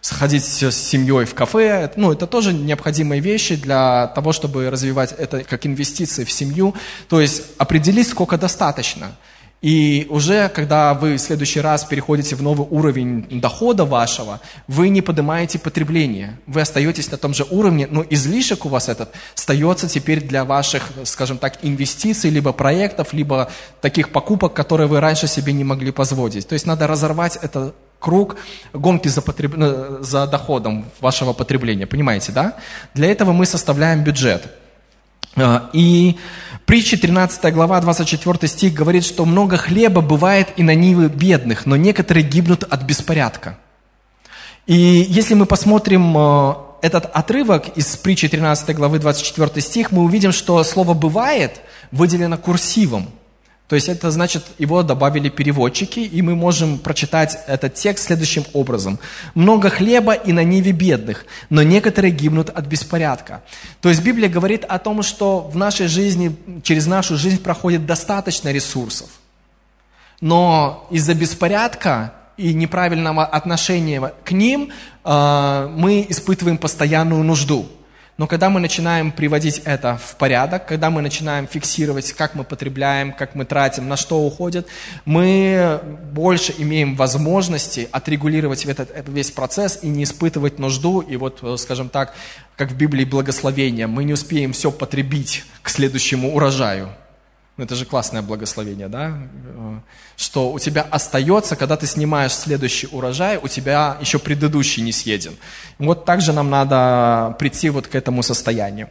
[0.00, 1.90] сходить с семьей в кафе.
[1.96, 6.76] Ну, это тоже необходимые вещи для того, чтобы развивать это как инвестиции в семью.
[7.08, 9.16] То есть определить, сколько достаточно.
[9.62, 15.02] И уже, когда вы в следующий раз переходите в новый уровень дохода вашего, вы не
[15.02, 16.36] поднимаете потребление.
[16.48, 20.82] Вы остаетесь на том же уровне, но излишек у вас этот остается теперь для ваших,
[21.04, 26.48] скажем так, инвестиций, либо проектов, либо таких покупок, которые вы раньше себе не могли позволить.
[26.48, 28.36] То есть надо разорвать этот круг
[28.72, 29.54] гонки за, потреб...
[29.56, 31.86] Э, за доходом вашего потребления.
[31.86, 32.56] Понимаете, да?
[32.94, 34.50] Для этого мы составляем бюджет.
[35.36, 36.18] А, и
[36.66, 41.76] притча 13 глава, 24 стих говорит, что много хлеба бывает и на нивы бедных, но
[41.76, 43.58] некоторые гибнут от беспорядка.
[44.66, 50.32] И если мы посмотрим а, этот отрывок из притчи 13 главы, 24 стих, мы увидим,
[50.32, 53.08] что слово «бывает» выделено курсивом–
[53.72, 58.98] то есть это значит, его добавили переводчики, и мы можем прочитать этот текст следующим образом.
[59.34, 63.42] «Много хлеба и на ниве бедных, но некоторые гибнут от беспорядка».
[63.80, 68.52] То есть Библия говорит о том, что в нашей жизни, через нашу жизнь проходит достаточно
[68.52, 69.08] ресурсов.
[70.20, 74.70] Но из-за беспорядка и неправильного отношения к ним
[75.02, 77.66] э, мы испытываем постоянную нужду–
[78.18, 83.12] но когда мы начинаем приводить это в порядок, когда мы начинаем фиксировать, как мы потребляем,
[83.12, 84.66] как мы тратим, на что уходит,
[85.06, 85.80] мы
[86.12, 91.00] больше имеем возможности отрегулировать этот, весь процесс и не испытывать нужду.
[91.00, 92.14] И вот, скажем так,
[92.56, 96.90] как в Библии благословение, мы не успеем все потребить к следующему урожаю.
[97.58, 99.18] Ну, это же классное благословение, да?
[100.16, 105.36] Что у тебя остается, когда ты снимаешь следующий урожай, у тебя еще предыдущий не съеден.
[105.78, 108.88] Вот так же нам надо прийти вот к этому состоянию.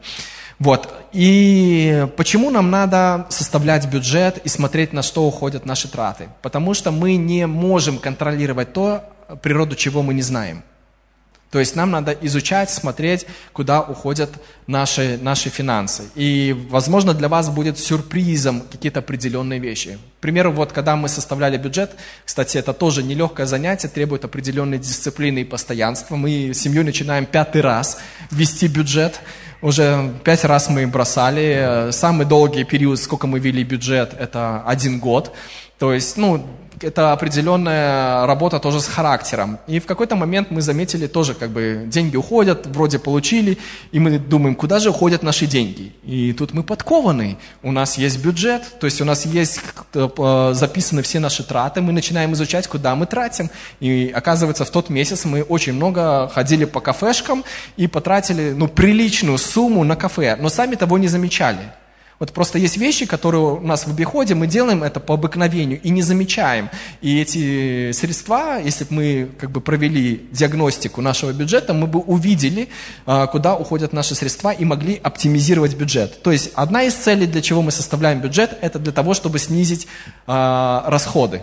[0.60, 0.94] Вот.
[1.12, 6.30] И почему нам надо составлять бюджет и смотреть, на что уходят наши траты?
[6.44, 9.04] Потому что мы не можем контролировать то,
[9.42, 10.64] природу чего мы не знаем.
[11.52, 14.30] То есть нам надо изучать, смотреть, куда уходят
[14.68, 16.04] наши, наши финансы.
[16.16, 20.00] И, возможно, для вас будет сюрпризом какие-то определенные вещи.
[20.20, 21.92] К примеру, вот когда мы составляли бюджет,
[22.24, 26.16] кстати, это тоже нелегкое занятие, требует определенной дисциплины и постоянства.
[26.16, 28.00] Мы с семьей начинаем пятый раз
[28.32, 29.20] вести бюджет.
[29.62, 31.90] Уже пять раз мы бросали.
[31.92, 35.34] Самый долгий период, сколько мы вели бюджет, это один год.
[35.78, 36.48] То есть, ну,
[36.84, 39.60] это определенная работа тоже с характером.
[39.68, 43.58] И в какой-то момент мы заметили тоже, как бы деньги уходят, вроде получили,
[43.92, 45.94] и мы думаем, куда же уходят наши деньги.
[46.04, 49.60] И тут мы подкованы, у нас есть бюджет, то есть у нас есть
[49.94, 53.50] э, записаны все наши траты, мы начинаем изучать, куда мы тратим.
[53.80, 57.44] И оказывается, в тот месяц мы очень много ходили по кафешкам
[57.78, 61.72] и потратили ну, приличную сумму на кафе, но сами того не замечали.
[62.22, 65.90] Вот просто есть вещи, которые у нас в обиходе, мы делаем это по обыкновению и
[65.90, 66.70] не замечаем.
[67.02, 72.70] И эти средства, если бы мы как бы провели диагностику нашего бюджета, мы бы увидели,
[73.08, 76.22] а, куда уходят наши средства и могли оптимизировать бюджет.
[76.22, 79.88] То есть одна из целей, для чего мы составляем бюджет, это для того, чтобы снизить
[80.28, 81.42] а, расходы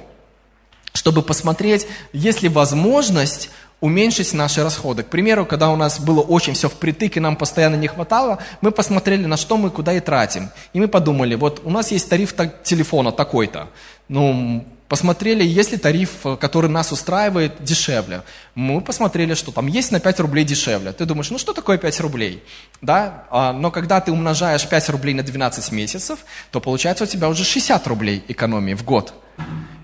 [0.95, 5.03] чтобы посмотреть, есть ли возможность уменьшить наши расходы.
[5.03, 8.71] К примеру, когда у нас было очень все впритык и нам постоянно не хватало, мы
[8.71, 10.51] посмотрели, на что мы куда и тратим.
[10.73, 12.35] И мы подумали, вот у нас есть тариф
[12.65, 13.69] телефона такой-то.
[14.09, 18.23] Ну, посмотрели, есть ли тариф, который нас устраивает, дешевле.
[18.55, 20.93] Мы посмотрели, что там есть на 5 рублей дешевле.
[20.93, 22.43] Ты думаешь, ну что такое 5 рублей?
[22.81, 23.25] Да?
[23.31, 27.45] А, но когда ты умножаешь 5 рублей на 12 месяцев, то получается у тебя уже
[27.45, 29.15] 60 рублей экономии в год.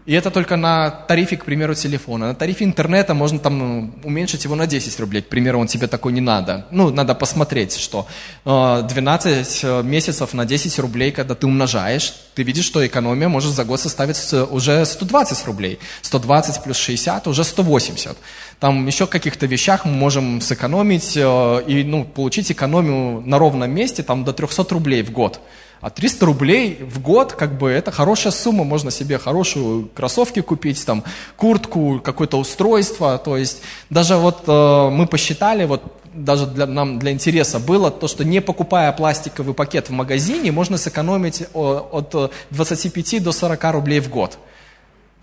[0.06, 2.28] И это только на тарифе, к примеру, телефона.
[2.28, 5.22] На тарифе интернета можно там ну, уменьшить его на 10 рублей.
[5.22, 6.66] К примеру, он тебе такой не надо.
[6.70, 8.06] Ну, надо посмотреть, что
[8.44, 13.64] 12 э, месяцев на 10 рублей, когда ты умножаешь, ты видишь, что экономия может за
[13.64, 14.18] год составить
[14.50, 15.78] уже 120 рублей.
[16.02, 18.14] 120 плюс 60 уже 180.
[18.60, 24.02] Там еще каких-то вещах мы можем сэкономить э, и ну, получить экономию на ровном месте
[24.02, 25.40] там, до 300 рублей в год.
[25.84, 30.82] А 300 рублей в год, как бы, это хорошая сумма, можно себе хорошую кроссовки купить,
[30.86, 31.04] там,
[31.36, 33.60] куртку, какое-то устройство, то есть
[33.90, 35.82] даже вот э, мы посчитали, вот
[36.14, 40.78] даже для, нам для интереса было, то, что не покупая пластиковый пакет в магазине, можно
[40.78, 44.38] сэкономить от 25 до 40 рублей в год.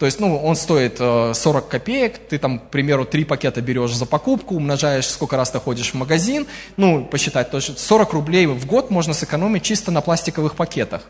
[0.02, 3.94] То есть, ну, он стоит 40 э, копеек, ты там, к примеру, три пакета берешь
[3.94, 8.48] за покупку, умножаешь, сколько раз ты ходишь в магазин, ну, посчитать, то есть 40 рублей
[8.48, 11.04] в год можно сэкономить чисто на пластиковых пакетах.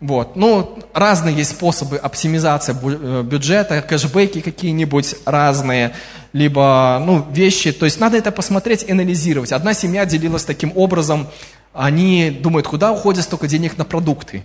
[0.00, 0.36] Вот.
[0.36, 5.94] Ну, разные есть способы оптимизации э, бюджета, кэшбэки какие-нибудь разные,
[6.34, 7.72] либо, ну, вещи.
[7.72, 9.50] То есть надо это посмотреть, анализировать.
[9.50, 11.28] Одна семья делилась таким образом,
[11.72, 14.44] они думают, куда уходит столько денег на продукты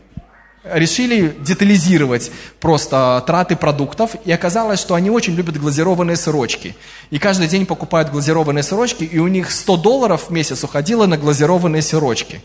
[0.64, 6.76] решили детализировать просто траты продуктов, и оказалось, что они очень любят глазированные сырочки.
[7.10, 11.18] И каждый день покупают глазированные сырочки, и у них 100 долларов в месяц уходило на
[11.18, 12.42] глазированные сырочки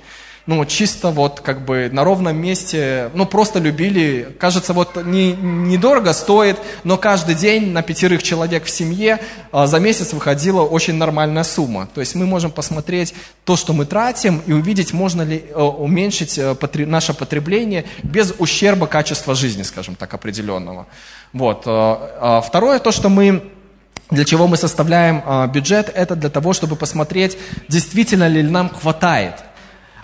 [0.46, 4.28] ну, чисто вот как бы на ровном месте, ну, просто любили.
[4.38, 9.20] Кажется, вот не, недорого стоит, но каждый день на пятерых человек в семье
[9.52, 11.88] а, за месяц выходила очень нормальная сумма.
[11.94, 13.14] То есть мы можем посмотреть
[13.44, 16.80] то, что мы тратим, и увидеть, можно ли а, уменьшить а, потр...
[16.80, 20.86] наше потребление без ущерба качества жизни, скажем так, определенного.
[21.32, 21.62] Вот.
[21.64, 23.44] А, а, второе, то, что мы
[24.10, 27.38] для чего мы составляем а, бюджет, это для того, чтобы посмотреть,
[27.68, 29.36] действительно ли нам хватает–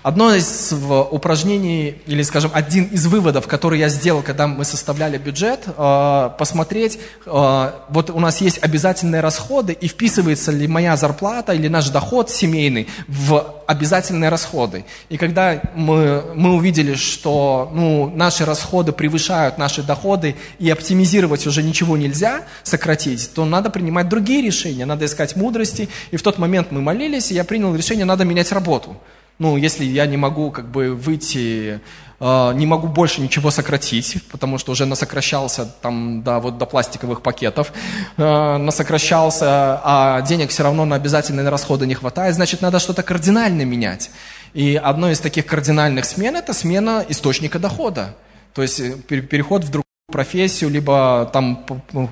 [0.03, 0.73] Одно из
[1.11, 6.99] упражнений, или, скажем, один из выводов, который я сделал, когда мы составляли бюджет, э, посмотреть,
[7.27, 12.31] э, вот у нас есть обязательные расходы, и вписывается ли моя зарплата или наш доход
[12.31, 14.87] семейный в обязательные расходы.
[15.11, 21.63] И когда мы, мы увидели, что ну, наши расходы превышают наши доходы, и оптимизировать уже
[21.63, 25.91] ничего нельзя, сократить, то надо принимать другие решения, надо искать мудрости.
[26.11, 28.97] И в тот момент мы молились, и я принял решение, надо менять работу
[29.41, 31.81] ну, если я не могу как бы выйти,
[32.21, 37.23] э, не могу больше ничего сократить, потому что уже насокращался там, да, вот до пластиковых
[37.23, 37.73] пакетов,
[38.19, 43.63] э, насокращался, а денег все равно на обязательные расходы не хватает, значит, надо что-то кардинально
[43.63, 44.11] менять.
[44.53, 48.15] И одно из таких кардинальных смен– это смена источника дохода.
[48.53, 51.65] То есть э, переход в другой профессию, либо там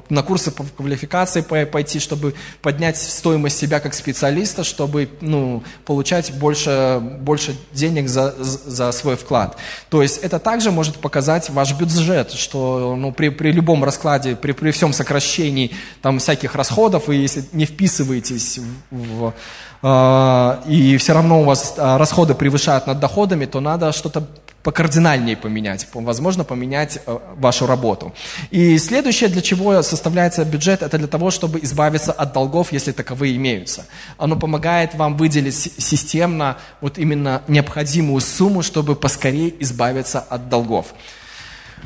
[0.08, 7.00] на курсы по квалификации пойти, чтобы поднять стоимость себя как специалиста, чтобы ну, получать больше,
[7.20, 9.56] больше денег за, за свой вклад.
[9.90, 14.52] То есть это также может показать ваш бюджет, что ну, при, при любом раскладе, при,
[14.52, 18.58] при всем сокращении там, всяких расходов, вы если не вписываетесь
[18.90, 19.34] в, в
[19.82, 24.26] э, и все равно у вас а, расходы превышают над доходами, то надо что-то
[24.62, 28.12] покардинальнее поменять, возможно, поменять э, вашу работу.
[28.50, 33.36] И следующее, для чего составляется бюджет, это для того, чтобы избавиться от долгов, если таковые
[33.36, 33.86] имеются.
[34.18, 40.86] Оно помогает вам выделить системно вот именно необходимую сумму, чтобы поскорее избавиться от долгов.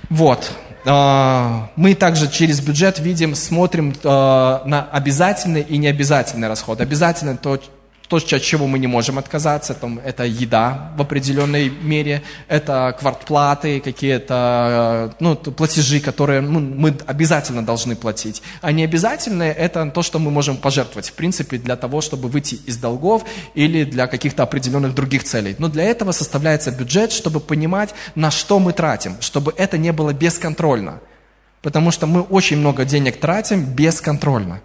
[0.09, 0.51] Вот.
[0.85, 6.83] А, мы также через бюджет видим, смотрим э, на обязательные и необязательные расходы.
[6.83, 7.61] Обязательно то,
[8.09, 13.81] то, от чего мы не можем отказаться, там, это еда в определенной мере, это квартплаты,
[13.81, 18.43] какие-то ну, платежи, которые ну, мы обязательно должны платить.
[18.61, 22.57] А не обязательные– это то, что мы можем пожертвовать, в принципе, для того, чтобы выйти
[22.67, 23.25] из долгов
[23.55, 25.57] или для каких-то определенных других целей.
[25.59, 30.13] Но для этого составляется бюджет, чтобы понимать, на что мы тратим, чтобы это не было
[30.13, 31.01] бесконтрольно.
[31.63, 34.61] Потому что мы очень много денег тратим бесконтрольно.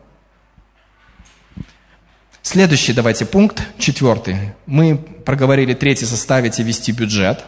[2.49, 4.37] Следующий давайте пункт, четвертый.
[4.65, 7.43] Мы проговорили третий, составить и вести бюджет.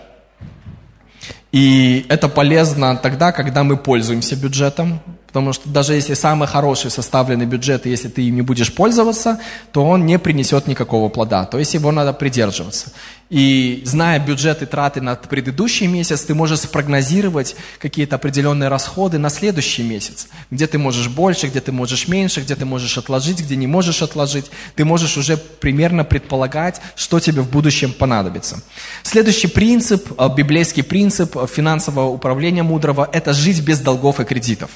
[1.54, 5.00] И это полезно тогда, когда мы пользуемся бюджетом,
[5.30, 9.40] Потому что даже если самый хороший составленный бюджет, если ты им не будешь пользоваться,
[9.72, 11.46] то он не принесет никакого плода.
[11.46, 12.92] То есть его надо придерживаться.
[13.30, 19.30] И зная бюджет и траты на предыдущий месяц, ты можешь спрогнозировать какие-то определенные расходы на
[19.30, 20.28] следующий месяц.
[20.50, 24.02] Где ты можешь больше, где ты можешь меньше, где ты можешь отложить, где не можешь
[24.02, 24.50] отложить.
[24.76, 28.64] Ты можешь уже примерно предполагать, что тебе в будущем понадобится.
[29.04, 34.72] Следующий принцип, э, библейский принцип финансового управления мудрого– это жить без долгов и кредитов.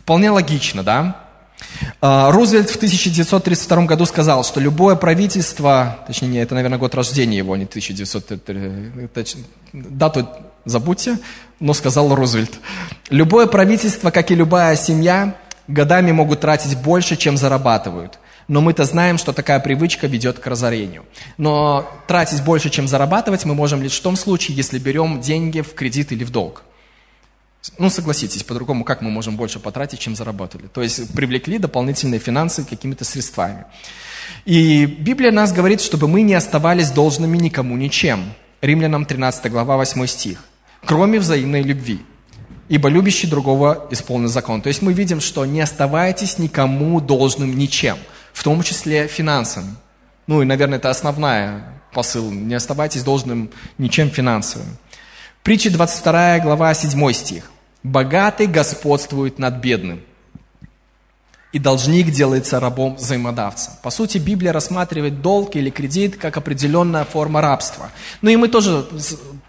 [0.00, 1.16] Вполне логично, да?
[2.00, 7.38] А, Рузвельт в 1932 году сказал, что любое правительство, точнее, не, это, наверное, год рождения
[7.38, 8.42] его, а не 1900,
[9.72, 10.28] дату
[10.64, 11.18] забудьте,
[11.58, 12.58] но сказал Рузвельт.
[13.10, 15.36] Любое правительство, как и любая семья,
[15.68, 18.18] годами могут тратить больше, чем зарабатывают.
[18.48, 21.04] Но мы-то знаем, что такая привычка ведет к разорению.
[21.36, 25.74] Но тратить больше, чем зарабатывать, мы можем лишь в том случае, если берем деньги в
[25.74, 26.64] кредит или в долг.
[27.78, 30.66] Ну, согласитесь, по-другому, как мы можем больше потратить, чем заработали?
[30.66, 33.64] То есть привлекли дополнительные финансы какими-то средствами.
[34.46, 38.32] И Библия нас говорит, чтобы мы не оставались должными никому ничем.
[38.62, 40.42] Римлянам 13 глава 8 стих.
[40.84, 42.00] Кроме взаимной любви.
[42.70, 44.62] Ибо любящий другого исполнен закон.
[44.62, 47.98] То есть мы видим, что не оставайтесь никому должным ничем,
[48.32, 49.74] в том числе финансами.
[50.26, 52.30] Ну и, наверное, это основная посыл.
[52.30, 54.68] Не оставайтесь должным ничем финансовым.
[55.42, 57.50] Притча 22 глава 7 стих.
[57.82, 60.02] «Богатый господствует над бедным,
[61.52, 63.78] и должник делается рабом взаимодавца».
[63.82, 67.88] По сути, Библия рассматривает долг или кредит как определенная форма рабства.
[68.20, 68.86] Ну и мы тоже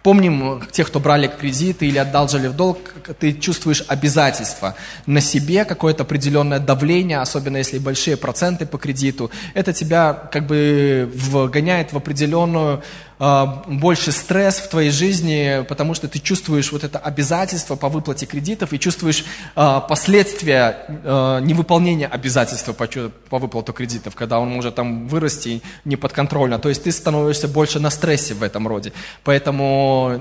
[0.01, 2.77] помним тех, кто брали кредиты или отдалжили в долг,
[3.19, 4.75] ты чувствуешь обязательства
[5.05, 9.29] на себе, какое-то определенное давление, особенно если большие проценты по кредиту.
[9.53, 12.81] Это тебя как бы вгоняет в определенную
[13.21, 18.73] больше стресс в твоей жизни, потому что ты чувствуешь вот это обязательство по выплате кредитов
[18.73, 19.23] и чувствуешь
[19.55, 26.57] а, последствия а, невыполнения обязательства по выплату кредитов, когда он может там вырасти неподконтрольно.
[26.57, 28.91] То есть ты становишься больше на стрессе в этом роде.
[29.23, 30.19] Поэтому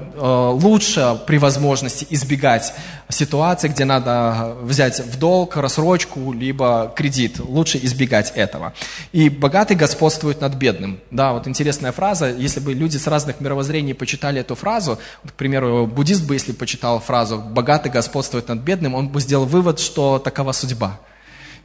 [0.62, 2.74] лучше при возможности избегать
[3.08, 7.40] ситуации, где надо взять в долг, рассрочку, либо кредит.
[7.40, 8.72] Лучше избегать этого.
[9.12, 11.00] И богатый господствует над бедным.
[11.10, 12.30] Да, вот интересная фраза.
[12.30, 16.52] Если бы люди люди с разных мировоззрений почитали эту фразу, к примеру, буддист бы, если
[16.52, 20.98] почитал фразу «богатый господствует над бедным», он бы сделал вывод, что такова судьба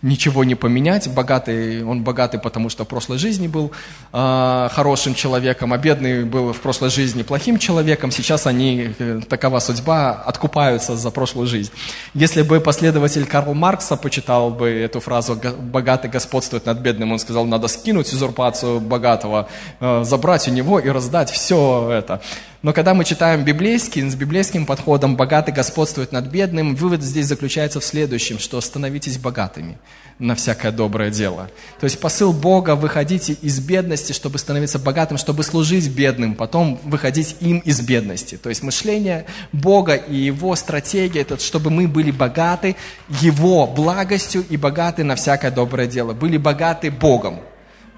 [0.02, 1.10] ничего не поменять.
[1.10, 3.72] Богатый, он богатый, потому что в прошлой жизни был
[4.14, 8.12] э, хорошим человеком, а бедный был в прошлой жизни плохим человеком.
[8.12, 11.72] Сейчас они, э, такова судьба, откупаются за прошлую жизнь.
[12.14, 17.46] Если бы последователь Карла Маркса почитал бы эту фразу «богатый господствует над бедным», он сказал,
[17.46, 19.48] надо скинуть узурпацию богатого,
[19.80, 22.22] э, забрать у него и раздать все это.
[22.66, 27.80] Но когда мы читаем библейский, с библейским подходом «богатый господствует над бедным», вывод здесь заключается
[27.80, 29.78] в следующем, что становитесь богатыми
[30.18, 31.52] на всякое доброе дело.
[31.80, 37.36] То есть посыл Бога– выходите из бедности, чтобы становиться богатым, чтобы служить бедным, потом выходить
[37.40, 38.36] им из бедности.
[38.36, 42.78] То есть мышление Бога и Его стратегия– это чтобы мы были богаты
[43.22, 47.42] Его благостью и богаты на всякое доброе дело, были богаты Богом.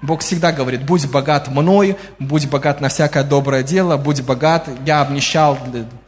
[0.00, 5.00] Бог всегда говорит, будь богат мной, будь богат на всякое доброе дело, будь богат, я
[5.00, 5.58] обнищал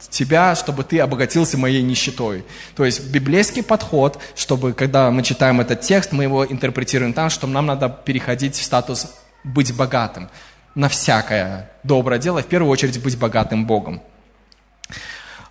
[0.09, 2.45] тебя, чтобы ты обогатился моей нищетой.
[2.75, 7.47] То есть библейский подход, чтобы когда мы читаем этот текст, мы его интерпретируем там, что
[7.47, 9.07] нам надо переходить в статус
[9.43, 10.29] быть богатым
[10.73, 14.01] на всякое доброе дело, в первую очередь быть богатым Богом.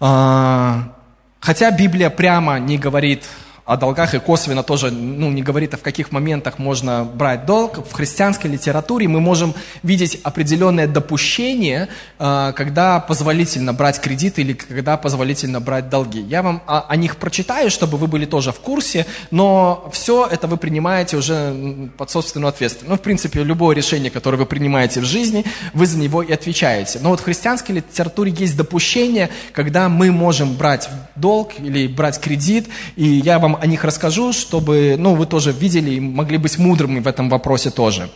[0.01, 0.95] А,
[1.41, 3.24] хотя Библия прямо не говорит
[3.64, 7.86] о долгах и косвенно тоже ну, не говорит, а в каких моментах можно брать долг.
[7.86, 11.88] В христианской литературе мы можем видеть определенное допущение,
[12.18, 16.20] а, когда позволительно брать кредит или когда позволительно брать долги.
[16.20, 20.46] Я вам о, о них прочитаю, чтобы вы были тоже в курсе, но все это
[20.46, 22.90] вы принимаете уже под собственную ответственность.
[22.90, 25.44] Ну, в принципе, любое решение, которое вы принимаете в жизни,
[25.74, 26.98] вы за него и отвечаете.
[27.02, 32.68] Но вот в христианской литературе есть допущение, когда мы можем брать долг или брать кредит,
[32.96, 37.00] и я вам о них расскажу, чтобы ну, вы тоже видели и могли быть мудрыми
[37.00, 38.11] в этом вопросе тоже.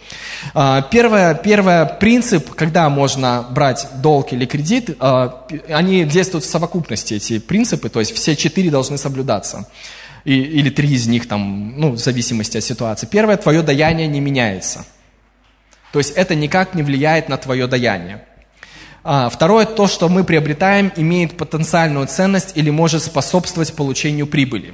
[0.55, 7.15] А, первое, первое принцип, когда можно брать долг или кредит, а, они действуют в совокупности,
[7.15, 9.69] эти принципы, то есть все четыре должны соблюдаться.
[10.25, 13.07] И, или три из них, там, ну, в зависимости от ситуации.
[13.07, 14.87] Первое, твое даяние не меняется.
[15.93, 18.25] То есть это никак не влияет на твое даяние.
[19.07, 24.73] А, второе, то, что мы приобретаем, имеет потенциальную ценность или может способствовать получению прибыли.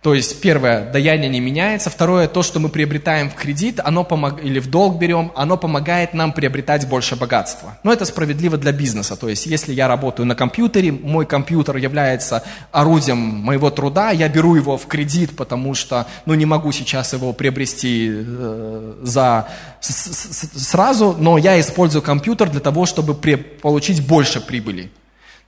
[0.00, 1.90] То есть, первое, даяние не меняется.
[1.90, 4.42] Второе, то, что мы приобретаем в кредит, оно помог...
[4.44, 7.78] или в долг берем, оно помогает нам приобретать больше богатства.
[7.82, 9.16] Но это справедливо для бизнеса.
[9.16, 14.54] То есть, если я работаю на компьютере, мой компьютер является орудием моего труда, я беру
[14.54, 19.48] его в кредит, потому что ну, не могу сейчас его приобрести э, за...
[19.80, 23.34] с -с сразу, но я использую компьютер для того, чтобы при...
[23.34, 24.92] получить больше прибыли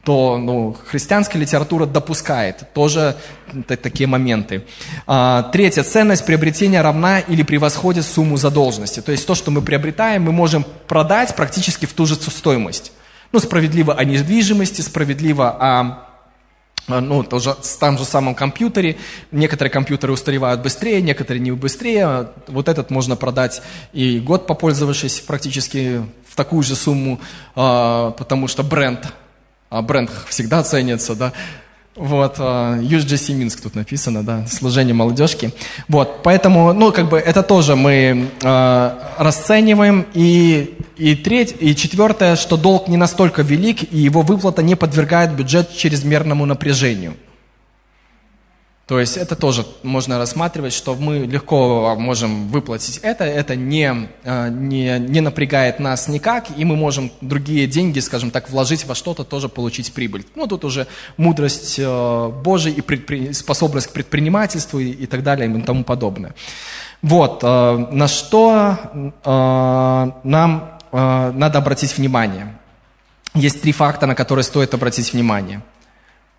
[0.05, 3.17] то ну, христианская литература допускает тоже
[3.67, 4.65] такие моменты.
[5.07, 9.01] А, третья ценность приобретения равна или превосходит сумму задолженности.
[9.01, 12.93] То есть то, что мы приобретаем, мы можем продать практически в ту же стоимость.
[13.33, 16.11] Ну, справедливо о недвижимости, справедливо о
[16.89, 18.97] а, ну, тоже в том же самом компьютере.
[19.31, 22.31] Некоторые компьютеры устаревают быстрее, некоторые не быстрее.
[22.49, 27.21] Вот этот можно продать и год попользовавшись практически в такую же сумму,
[27.55, 29.07] а, потому что бренд,
[29.71, 31.33] бренд всегда ценится, да.
[31.97, 35.53] Вот, USGC Минск тут написано, да, служение молодежки.
[35.89, 40.07] Вот, поэтому, ну, как бы это тоже мы э, расцениваем.
[40.15, 45.33] И, и треть, и четвертое, что долг не настолько велик, и его выплата не подвергает
[45.33, 47.17] бюджет чрезмерному напряжению.
[48.91, 54.49] То есть это тоже можно рассматривать, что мы легко можем выплатить это, это не, а,
[54.49, 59.23] не, не напрягает нас никак, и мы можем другие деньги, скажем так, вложить во что-то,
[59.23, 60.27] тоже получить прибыль.
[60.35, 63.33] Ну, тут уже мудрость э, Божия и предпри...
[63.33, 66.35] способность к предпринимательству и, и так далее и тому подобное.
[67.01, 68.77] Вот, э, на что
[69.25, 72.59] э, нам надо обратить внимание.
[73.35, 75.63] Есть три факта, на которые стоит обратить внимание–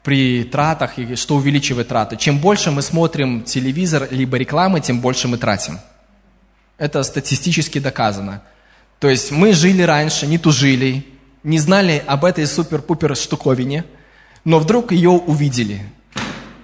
[0.04, 2.18] при тратах, и что увеличивает траты.
[2.18, 5.80] Чем больше мы смотрим телевизор либо рекламы, тем больше мы тратим.
[6.78, 8.42] Это статистически доказано.
[9.00, 11.06] То есть мы жили раньше, не тужили,
[11.44, 13.86] не знали об этой супер-пупер штуковине,
[14.46, 15.86] но вдруг ее увидели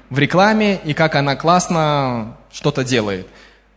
[0.10, 3.28] в рекламе и как она классно что-то делает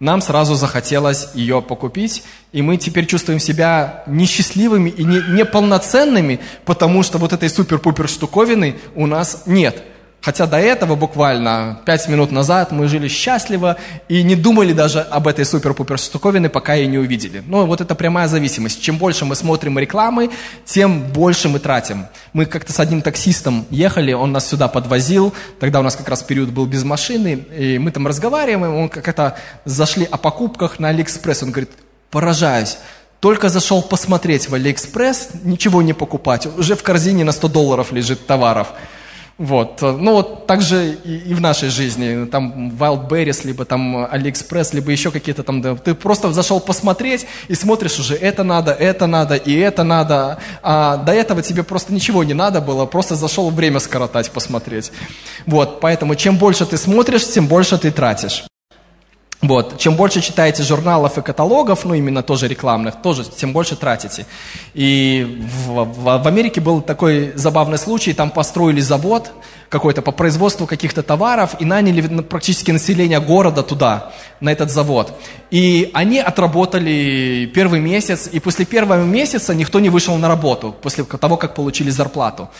[0.01, 7.03] нам сразу захотелось ее покупить, и мы теперь чувствуем себя несчастливыми и не, неполноценными, потому
[7.03, 9.85] что вот этой супер-пупер штуковины у нас нет.
[10.23, 15.27] Хотя до этого буквально пять минут назад мы жили счастливо и не думали даже об
[15.27, 17.43] этой супер-пупер штуковине, пока ее не увидели.
[17.47, 18.83] Ну, вот это прямая зависимость.
[18.83, 20.31] Чем больше мы смотрим рекламы,
[20.66, 22.07] тем больше мы тратим.
[22.35, 26.23] Мы как-то с одним таксистом ехали, он нас сюда подвозил, тогда у нас как раз
[26.23, 31.43] период был без машины, и мы там разговариваем, он как-то зашли о покупках на Алиэкспресс,
[31.43, 31.71] он говорит,
[32.11, 32.77] поражаюсь,
[33.21, 38.27] только зашел посмотреть в Алиэкспресс, ничего не покупать, уже в корзине на 100 долларов лежит
[38.27, 38.68] товаров.
[39.41, 39.80] Вот.
[39.80, 42.26] Ну, вот так же и, и в нашей жизни.
[42.26, 45.62] Там Wildberries, либо там AliExpress, либо еще какие-то там...
[45.62, 50.36] Да, ты просто зашел посмотреть и смотришь уже, это надо, это надо и это надо.
[50.62, 54.93] А до этого тебе просто ничего не надо было, просто зашел время скоротать, посмотреть.
[55.47, 58.50] Вот, поэтому чем больше ты смотришь, тем больше ты тратишь.
[59.43, 59.78] Вот.
[59.78, 64.26] Чем больше читаете журналов и каталогов, ну именно тоже рекламных, тоже тем больше тратите.
[64.74, 69.32] И в, в, в Америке был такой забавный случай, там построили завод
[69.70, 75.18] какой-то по производству каких-то товаров и наняли практически население города туда, на этот завод.
[75.51, 81.05] И они отработали первый месяц, и после первого месяца никто не вышел на работу, после
[81.05, 82.51] того, как получили зарплату.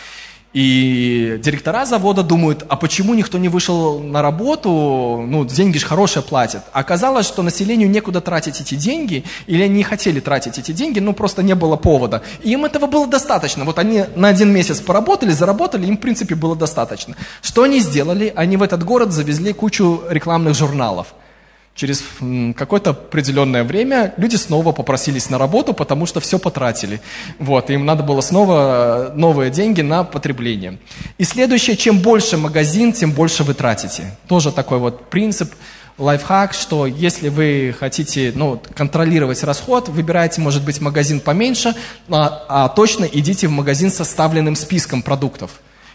[0.53, 6.23] И директора завода думают, а почему никто не вышел на работу, ну, деньги же хорошие
[6.23, 6.63] платят.
[6.73, 11.13] Оказалось, что населению некуда тратить эти деньги, или они не хотели тратить эти деньги, ну,
[11.13, 12.21] просто не было повода.
[12.43, 13.63] И им этого было достаточно.
[13.63, 17.15] Вот они на один месяц поработали, заработали, им, в принципе, было достаточно.
[17.41, 18.33] Что они сделали?
[18.35, 21.13] Они в этот город завезли кучу рекламных журналов.
[21.73, 22.03] Через
[22.55, 27.01] какое-то определенное время люди снова попросились на работу, потому что все потратили.
[27.39, 30.79] Вот, им надо было снова новые деньги на потребление.
[31.17, 34.17] И следующее, чем больше магазин, тем больше вы тратите.
[34.27, 35.53] Тоже такой вот принцип,
[35.97, 41.73] лайфхак, что если вы хотите ну, контролировать расход, выбирайте, может быть, магазин поменьше,
[42.09, 45.51] а, а точно идите в магазин с составленным списком продуктов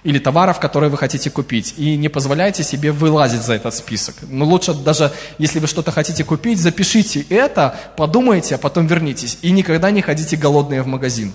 [0.06, 1.74] или товаров, которые вы хотите купить.
[1.76, 4.14] И не позволяйте себе вылазить за этот список.
[4.22, 9.36] Но лучше даже, если вы что-то хотите купить, запишите это, подумайте, а потом вернитесь.
[9.42, 11.32] И никогда не ходите голодные в магазин.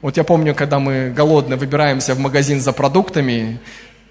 [0.00, 3.60] Вот я помню, когда мы голодные выбираемся в магазин за продуктами,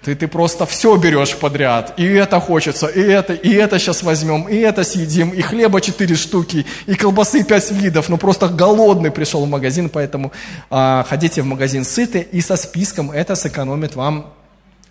[0.02, 1.94] ты, ты просто все берешь подряд.
[1.96, 6.14] И это хочется, и это, и это сейчас возьмем, и это съедим, и хлеба четыре
[6.14, 8.08] штуки, и колбасы пять видов.
[8.08, 10.32] Ну просто голодный пришел в магазин, поэтому
[10.70, 14.32] а, ходите в магазин сытый и со списком это сэкономит вам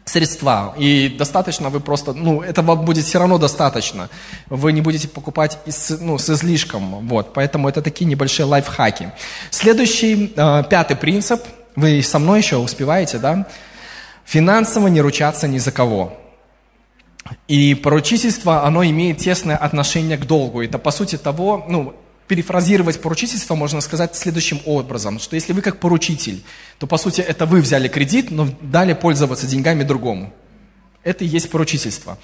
[0.05, 0.73] средства.
[0.77, 4.09] И достаточно вы просто, ну, это вам будет все равно достаточно.
[4.49, 7.07] Вы не будете покупать из, ну, с излишком.
[7.07, 9.11] Вот, поэтому это такие небольшие лайфхаки.
[9.51, 11.41] Следующий, э, пятый принцип.
[11.75, 13.47] Вы со мной еще успеваете, да?
[14.27, 16.17] Финансово не ручаться ни за кого.
[17.47, 20.61] И поручительство, оно имеет тесное отношение к долгу.
[20.61, 21.95] Это, по сути того, ну,
[22.27, 26.43] перефразировать поручительство можно сказать следующим образом, что если вы как поручитель,
[26.77, 30.33] то, по сути, это вы взяли кредит, но дали пользоваться деньгами другому.
[31.05, 32.17] Это и есть поручительство.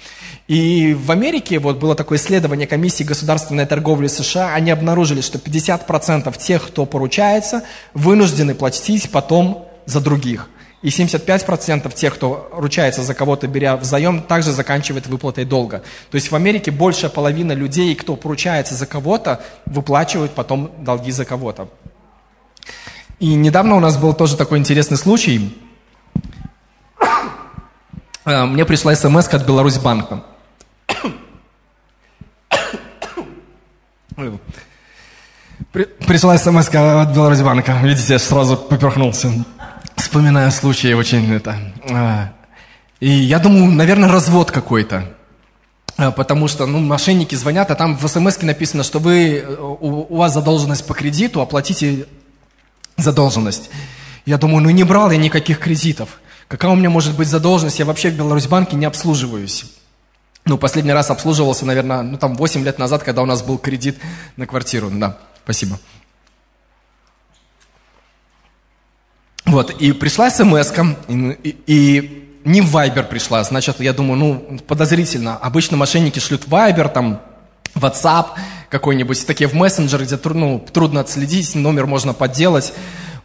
[0.46, 4.52] И в Америке вот было такое исследование комиссии государственной торговли США.
[4.52, 10.50] Они обнаружили, что 50% тех, кто поручается, вынуждены платить потом за других.
[10.84, 15.82] И 75% тех, кто ручается за кого-то, беря взаем, также заканчивает выплатой долга.
[16.10, 21.24] То есть в Америке большая половина людей, кто поручается за кого-то, выплачивают потом долги за
[21.24, 21.70] кого-то.
[23.18, 25.56] И недавно у нас был тоже такой интересный случай.
[28.26, 30.22] э, мне пришла смс от Беларусьбанка.
[35.72, 37.72] Пришла смс от Беларусьбанка.
[37.82, 39.32] Видите, я сразу поперхнулся.
[39.96, 41.56] Вспоминаю случай очень это...
[41.90, 42.32] А,
[43.00, 45.04] и я думаю, наверное, развод какой-то.
[45.96, 50.06] А, потому что ну, мошенники звонят, а там в смс написано, что вы, э, у,
[50.08, 52.06] у вас задолженность по кредиту, оплатите
[52.96, 53.70] задолженность.
[54.26, 56.20] Я думаю, ну не брал я никаких кредитов.
[56.48, 57.78] Какая у меня может быть задолженность?
[57.78, 59.66] Я вообще в Беларусьбанке не обслуживаюсь.
[60.46, 63.98] Ну, последний раз обслуживался, наверное, ну там 8 лет назад, когда у нас был кредит
[64.36, 64.90] на квартиру.
[64.90, 65.78] Да, спасибо.
[69.54, 70.72] Вот, и пришла смс
[71.08, 75.36] и, и, не в Viber пришла, значит, я думаю, ну, подозрительно.
[75.36, 77.20] Обычно мошенники шлют Viber, там,
[77.76, 78.30] WhatsApp
[78.68, 82.72] какой-нибудь, такие в мессенджер, где ну, трудно отследить, номер можно подделать.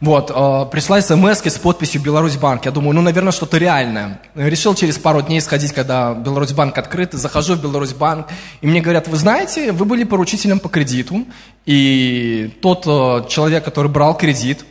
[0.00, 2.64] Вот, э, пришла смс с подписью Беларусьбанк.
[2.64, 4.20] Я думаю, ну, наверное, что-то реальное.
[4.36, 7.12] Решил через пару дней сходить, когда Беларусьбанк открыт.
[7.12, 8.28] Захожу в Беларусьбанк,
[8.60, 11.26] и мне говорят, вы знаете, вы были поручителем по кредиту,
[11.66, 14.64] и тот э, человек, который брал кредит,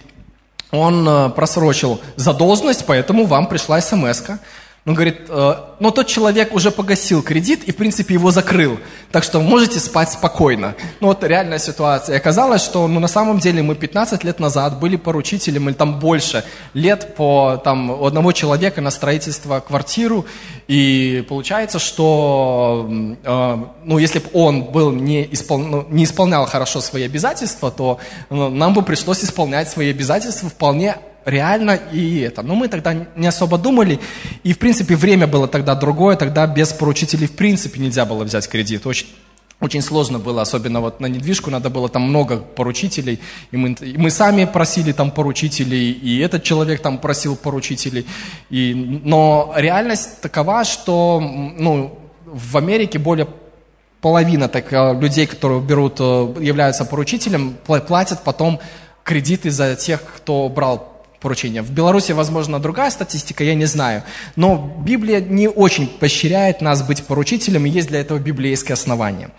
[0.71, 4.37] он э, просрочил задолженность, поэтому вам пришла смс -ка.
[4.85, 8.79] Он говорит, э, но тот человек уже погасил кредит и, в принципе, его закрыл.
[9.11, 10.75] Так что можете спать спокойно.
[11.01, 12.15] Ну вот реальная ситуация.
[12.15, 15.99] И оказалось, что ну, на самом деле мы 15 лет назад были поручителем, или там
[15.99, 20.25] больше лет по там, у одного человека на строительство квартиру.
[20.67, 22.89] И получается, что
[23.23, 25.57] э, ну, если бы он был не, испол...
[25.57, 27.99] ну, не исполнял хорошо свои обязательства, то
[28.29, 32.41] ну, нам бы пришлось исполнять свои обязательства вполне реально и это.
[32.41, 33.99] Но мы тогда не особо думали,
[34.43, 38.47] и в принципе время было тогда другое, тогда без поручителей в принципе нельзя было взять
[38.47, 38.85] кредит.
[38.85, 39.07] Очень,
[39.59, 43.19] очень сложно было, особенно вот на недвижку надо было там много поручителей,
[43.51, 48.05] и мы, и мы сами просили там поручителей, и этот человек там просил поручителей.
[48.49, 53.27] И, но реальность такова, что ну, в Америке более
[54.01, 58.59] половина так, э, людей, которые берут, э, являются поручителем, платят потом
[59.03, 61.61] кредиты за тех, кто брал поручения.
[61.61, 64.03] В Беларуси, возможно, другая статистика, я не знаю.
[64.35, 69.29] Но Библия не очень поощряет нас быть поручителем, и есть для этого библейское основание.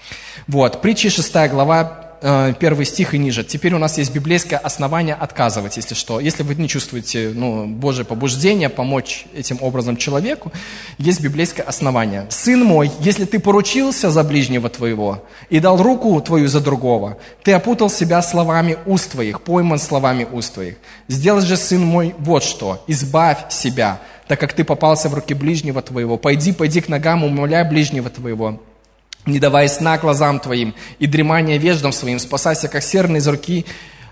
[0.46, 3.44] Вот, притчи 6 глава, первый стих и ниже.
[3.44, 6.20] Теперь у нас есть библейское основание отказывать, если что.
[6.20, 10.52] Если вы не чувствуете ну, Божье побуждение помочь этим образом человеку,
[10.98, 12.26] есть библейское основание.
[12.28, 17.52] «Сын мой, если ты поручился за ближнего твоего и дал руку твою за другого, ты
[17.52, 20.76] опутал себя словами уст твоих, пойман словами уст твоих.
[21.08, 25.82] Сделай же, сын мой, вот что, избавь себя, так как ты попался в руки ближнего
[25.82, 26.16] твоего.
[26.16, 28.60] Пойди, пойди к ногам, умоляй ближнего твоего,
[29.26, 33.66] не давая сна глазам твоим и дремания веждам своим, спасайся, как серный из руки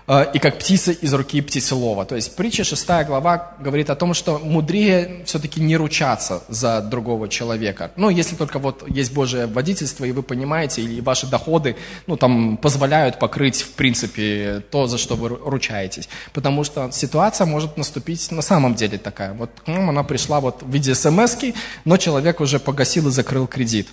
[0.07, 2.05] э, и как птица из руки птицелова.
[2.05, 7.27] То есть притча 6 глава говорит о том, что мудрее все-таки не ручаться за другого
[7.27, 7.91] человека.
[7.95, 12.57] Ну, если только вот есть Божье водительство, и вы понимаете, или ваши доходы, ну, там,
[12.57, 16.07] позволяют покрыть, в принципе, то, за что вы ручаетесь.
[16.33, 19.33] Потому что ситуация может наступить на самом деле такая.
[19.33, 21.37] Вот ну, она пришла вот в виде смс
[21.85, 23.87] но человек уже погасил и закрыл кредит.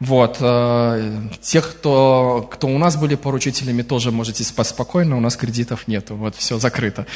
[0.00, 0.36] Вот.
[0.40, 5.88] Э, тех, кто, кто у нас были поручителями, тоже можете спать спокойно, у нас кредитов
[5.88, 7.06] нет, вот, все закрыто.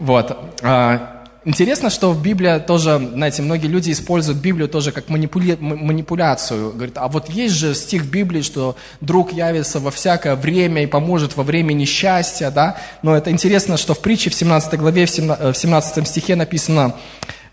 [0.00, 0.36] Вот.
[0.62, 5.56] А, интересно, что в Библии тоже, знаете, многие люди используют Библию тоже как манипули...
[5.60, 6.72] манипуляцию.
[6.72, 11.36] Говорят, а вот есть же стих Библии, что друг явится во всякое время и поможет
[11.36, 12.76] во время несчастья, да?
[13.02, 16.96] Но это интересно, что в притче в 17 главе, в 17 э, стихе написано,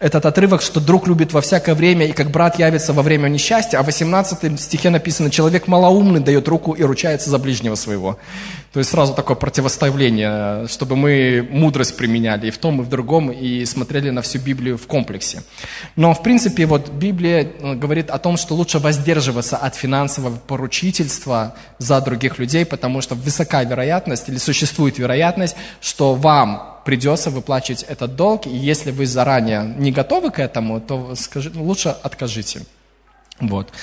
[0.02, 3.78] этот отрывок, что друг любит во всякое время, и как брат явится во время несчастья,
[3.78, 8.18] а в 18 стихе написано, человек малоумный дает руку и ручается за ближнего своего.
[8.74, 13.30] То есть сразу такое противоставление, чтобы мы мудрость применяли и в том, и в другом,
[13.30, 15.44] и смотрели на всю Библию в комплексе.
[15.98, 21.56] Но, в принципе, вот Библия э, говорит о том, что лучше воздерживаться от финансового поручительства
[21.80, 28.16] за других людей, потому что высока вероятность, или существует вероятность, что вам придется выплачивать этот
[28.16, 32.62] долг, и если вы заранее не готовы к этому, то скажи, лучше откажите.
[33.42, 33.74] Вот.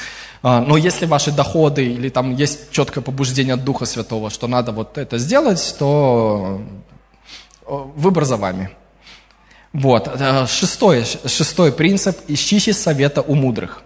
[0.43, 4.72] А, но если ваши доходы или там есть четкое побуждение от Духа Святого, что надо
[4.72, 6.62] вот это сделать, то
[7.66, 8.70] э, выбор за вами.
[9.72, 10.09] Вот.
[10.09, 13.82] Э, шестой, шестой принцип– ищите совета у мудрых.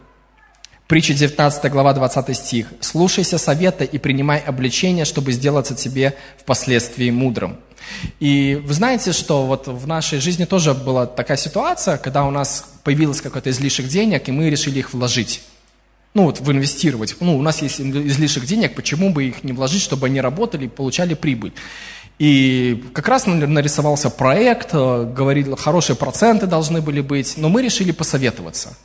[0.87, 2.67] Притча 19 глава 20 стих.
[2.81, 7.59] «Слушайся совета и принимай обличение, чтобы сделаться тебе впоследствии мудрым».
[8.21, 12.67] И вы знаете, что вот в нашей жизни тоже была такая ситуация, когда у нас
[12.85, 15.43] появилось какой-то излишек денег, и мы решили их вложить.
[16.15, 17.17] Ну вот, в инвестировать.
[17.21, 20.69] Ну, у нас есть излишек денег, почему бы их не вложить, чтобы они работали и
[20.69, 21.53] получали прибыль.
[22.19, 27.93] И как раз нарисовался проект, э, говорил, хорошие проценты должны были быть, но мы решили
[27.93, 28.77] посоветоваться.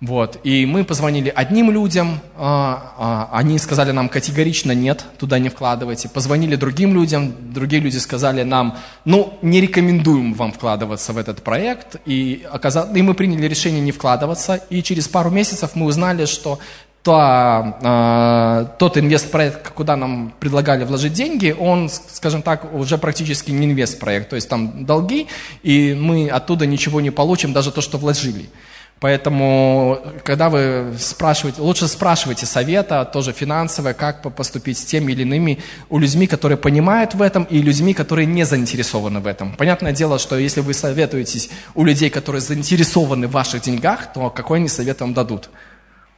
[0.00, 0.40] Вот.
[0.44, 6.10] И мы позвонили одним людям, а, а, они сказали нам категорично нет, туда не вкладывайте.
[6.10, 8.76] Позвонили другим людям, другие люди сказали нам,
[9.06, 11.96] ну, не рекомендуем вам вкладываться в этот проект.
[12.04, 14.56] И, оказалось, и мы приняли решение не вкладываться.
[14.68, 16.58] И через пару месяцев мы узнали, что
[17.02, 23.66] то, э, тот инвестпроект, куда нам предлагали вложить деньги, он, скажем так, уже практически не
[23.66, 24.28] инвестпроект.
[24.28, 25.28] То есть там долги,
[25.62, 28.50] и мы оттуда ничего не получим, даже то, что вложили.
[28.98, 35.58] Поэтому, когда вы спрашиваете, лучше спрашивайте совета, тоже финансовое, как поступить с теми или иными,
[35.90, 39.54] у людьми, которые понимают в этом, и людьми, которые не заинтересованы в этом.
[39.56, 44.58] Понятное дело, что если вы советуетесь у людей, которые заинтересованы в ваших деньгах, то какой
[44.58, 45.50] они совет вам дадут?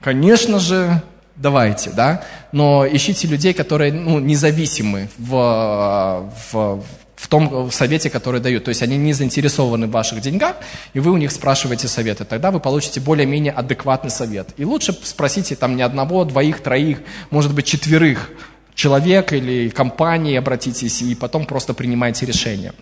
[0.01, 1.03] Конечно же,
[1.35, 2.23] давайте, да,
[2.53, 6.85] но ищите людей, которые ну, независимы в, в,
[7.19, 8.65] в том совете, который дают.
[8.65, 10.57] То есть они не заинтересованы в ваших деньгах,
[10.95, 12.25] и вы у них спрашиваете советы.
[12.25, 14.51] Тогда вы получите более-менее адекватный совет.
[14.57, 17.01] И лучше спросите там не одного, двоих, троих,
[17.31, 18.31] может быть, четверых
[18.75, 22.73] человек или компании обратитесь, и потом просто принимайте решение.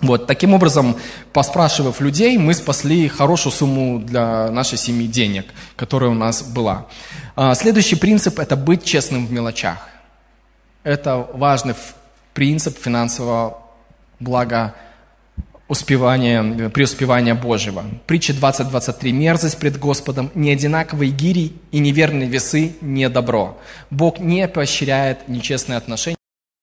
[0.00, 0.96] Вот, таким образом,
[1.32, 5.46] поспрашивав людей, мы спасли хорошую сумму для нашей семьи денег,
[5.76, 6.86] которая у нас была.
[7.36, 9.88] А, следующий принцип– это быть честным в мелочах.
[10.82, 11.76] Это важный
[12.34, 13.62] принцип финансового
[14.20, 14.74] блага
[15.68, 17.84] успевания, преуспевания Божьего.
[18.06, 19.10] Притча 20.23.
[19.10, 23.58] «Мерзость пред Господом, неодинаковые гири и неверные весы не добро».
[23.90, 26.16] Бог не поощряет нечестные отношения.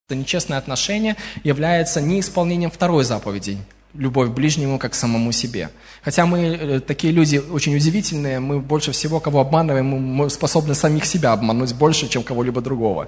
[0.10, 3.58] Нечестное отношение является неисполнением второй заповеди–
[3.94, 5.70] любовь к ближнему, как к самому себе.
[6.04, 11.06] Хотя мы э, такие люди очень удивительные, мы больше всего, кого обманываем, мы способны самих
[11.06, 13.08] себя обмануть больше, чем кого-либо другого.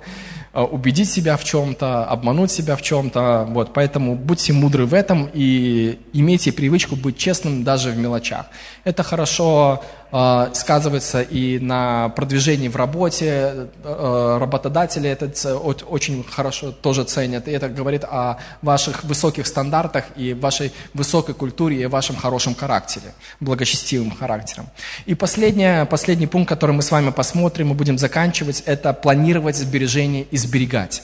[0.54, 3.48] Э, убедить себя в чем-то, обмануть себя в чем-то.
[3.50, 8.48] Вот, поэтому будьте мудры в этом и имейте привычку быть честным даже в мелочах.
[8.84, 13.68] Это хорошо э, сказывается и на продвижении в работе.
[13.84, 17.48] Работодатели это очень хорошо тоже ценят.
[17.48, 23.14] И это говорит о ваших высоких стандартах и вашей высокой культуре и вашем хорошем характере,
[23.40, 24.70] благочестивым характером.
[25.06, 30.24] И последнее, последний пункт, который мы с вами посмотрим и будем заканчивать, это планировать сбережения
[30.24, 31.04] и сберегать.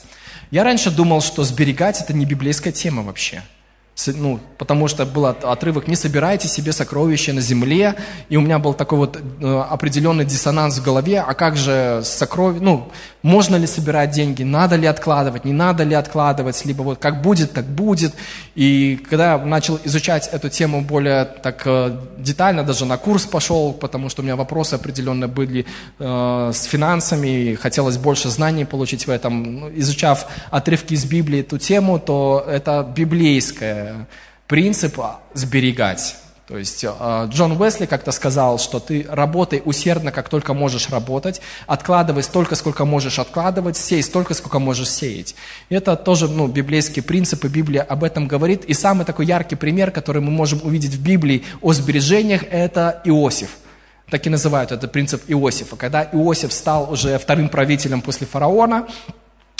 [0.50, 3.42] Я раньше думал, что сберегать это не библейская тема вообще–
[4.06, 7.96] ну, потому что был отрывок «Не собирайте себе сокровища на земле»,
[8.28, 12.62] и у меня был такой вот э, определенный диссонанс в голове, а как же сокровища,
[12.62, 12.92] ну,
[13.22, 17.52] можно ли собирать деньги, надо ли откладывать, не надо ли откладывать, либо вот как будет,
[17.52, 18.14] так будет.
[18.54, 23.72] И когда я начал изучать эту тему более так э, детально, даже на курс пошел,
[23.72, 25.66] потому что у меня вопросы определенные были
[25.98, 29.60] э, с финансами, хотелось больше знаний получить в этом.
[29.60, 33.87] Ну, изучав отрывки из Библии эту тему, то это библейская
[34.46, 34.98] принцип
[35.34, 36.16] сберегать.
[36.48, 41.42] То есть э, Джон Уэсли как-то сказал, что ты работай усердно, как только можешь работать,
[41.66, 45.34] откладывай столько, сколько можешь откладывать, сей столько, сколько можешь сеять.
[45.68, 48.64] Это тоже ну, библейские принципы, Библия об этом говорит.
[48.64, 53.50] И самый такой яркий пример, который мы можем увидеть в Библии о сбережениях, это Иосиф.
[54.08, 55.76] Так и называют это принцип Иосифа.
[55.76, 58.88] Когда Иосиф стал уже вторым правителем после фараона,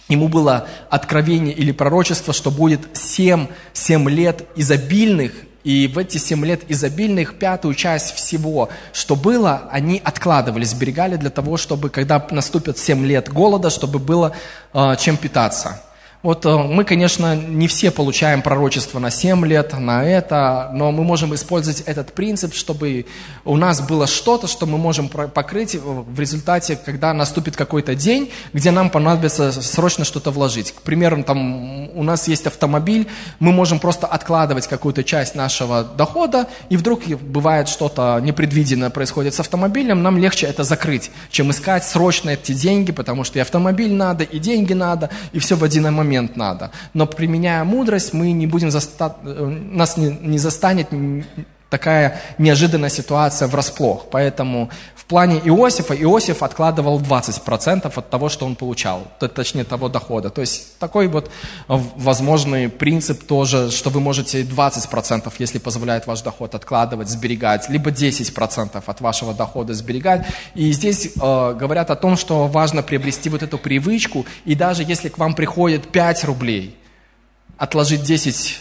[0.08, 5.32] ему было откровение или пророчество, что будет семь, семь лет изобильных,
[5.64, 11.30] и в эти семь лет изобильных пятую часть всего, что было, они откладывали, сберегали для
[11.30, 14.32] того, чтобы, когда наступят семь лет голода, чтобы было
[14.72, 15.82] э, чем питаться.
[16.20, 21.04] Вот э, мы, конечно, не все получаем пророчество на 7 лет, на это, но мы
[21.04, 23.06] можем использовать этот принцип, чтобы
[23.44, 28.72] у нас было что-то, что мы можем покрыть в результате, когда наступит какой-то день, где
[28.72, 30.72] нам понадобится срочно что-то вложить.
[30.72, 33.06] К примеру, там у нас есть автомобиль,
[33.38, 39.40] мы можем просто откладывать какую-то часть нашего дохода, и вдруг бывает что-то непредвиденное происходит с
[39.40, 44.24] автомобилем, нам легче это закрыть, чем искать срочно эти деньги, потому что и автомобиль надо,
[44.24, 46.70] и деньги надо, и все в один момент момент надо.
[46.94, 49.16] Но применяя мудрость, мы не будем заста...
[49.24, 50.88] Э, нас не, не застанет
[51.70, 54.06] такая неожиданная ситуация врасплох.
[54.10, 60.30] Поэтому в плане Иосифа, Иосиф откладывал 20% от того, что он получал, точнее того дохода.
[60.30, 61.30] То есть такой вот
[61.66, 68.82] возможный принцип тоже, что вы можете 20%, если позволяет ваш доход, откладывать, сберегать, либо 10%
[68.84, 70.26] от вашего дохода сберегать.
[70.54, 75.08] И здесь э, говорят о том, что важно приобрести вот эту привычку, и даже если
[75.08, 76.76] к вам приходит 5 рублей,
[77.56, 78.60] отложить 10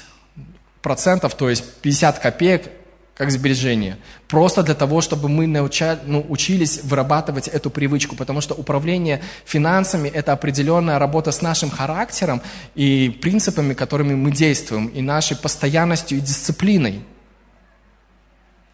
[0.81, 2.71] процентов, то есть 50 копеек,
[3.17, 3.97] как сбережение.
[4.27, 10.07] Просто для того, чтобы мы науча, ну, учились вырабатывать эту привычку, потому что управление финансами–
[10.13, 12.41] это определенная работа с нашим характером
[12.75, 17.01] и принципами, которыми мы действуем, и нашей постоянностью и дисциплиной.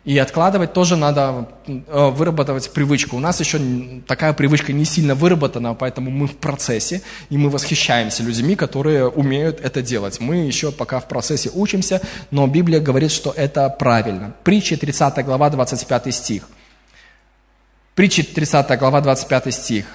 [0.06, 3.16] И откладывать тоже надо э, вырабатывать привычку.
[3.16, 3.58] У нас еще
[4.06, 9.62] такая привычка не сильно выработана, поэтому мы в процессе, и мы восхищаемся людьми, которые умеют
[9.62, 10.20] это делать.
[10.20, 12.02] Мы еще пока в процессе учимся,
[12.32, 14.36] но Библия говорит, что это правильно.
[14.44, 16.50] Притча 30 глава 25 стих.
[17.96, 19.86] Притча 30 глава 25 стих.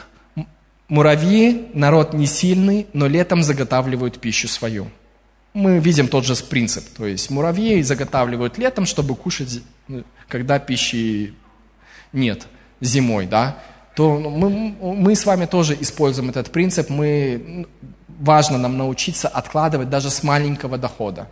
[0.88, 4.88] Муравьи– народ не сильный, но летом заготавливают пищу свою.
[5.58, 6.84] Мы видим тот же принцип.
[6.96, 9.60] То есть муравьи заготавливают летом, чтобы кушать
[10.28, 11.34] когда пищи
[12.12, 12.46] нет
[12.80, 13.58] зимой, да,
[13.96, 16.90] то мы, мы с вами тоже используем этот принцип.
[16.90, 17.66] Мы,
[18.20, 21.28] важно нам научиться откладывать даже с маленького дохода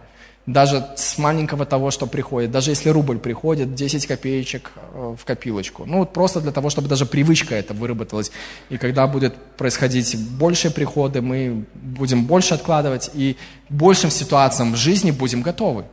[0.47, 5.85] даже с маленького того, что приходит, даже если рубль приходит, 10 копеечек э, в копилочку.
[5.87, 8.31] Ну, вот просто для того, чтобы даже привычка эта выработалась.
[8.71, 13.37] И когда будет происходить больше приходы, мы будем больше откладывать и
[13.69, 15.85] большим ситуациям в жизни будем готовы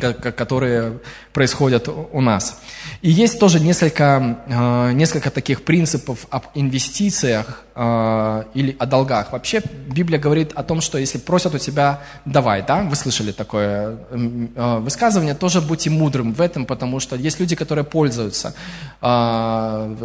[0.00, 0.98] которые
[1.32, 2.60] происходят у нас.
[3.02, 9.32] И есть тоже несколько, э, несколько таких принципов об инвестициях или о долгах.
[9.32, 13.98] Вообще Библия говорит о том, что если просят у тебя, давай, да, вы слышали такое
[14.10, 18.54] э, высказывание, тоже будьте мудрым в этом, потому что есть люди, которые пользуются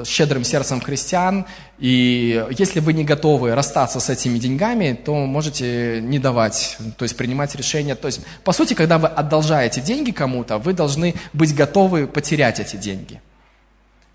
[0.05, 1.45] щедрым сердцем христиан,
[1.77, 7.15] и если вы не готовы расстаться с этими деньгами, то можете не давать, то есть
[7.15, 7.95] принимать решение.
[7.95, 12.75] То есть, по сути, когда вы одолжаете деньги кому-то, вы должны быть готовы потерять эти
[12.77, 13.21] деньги.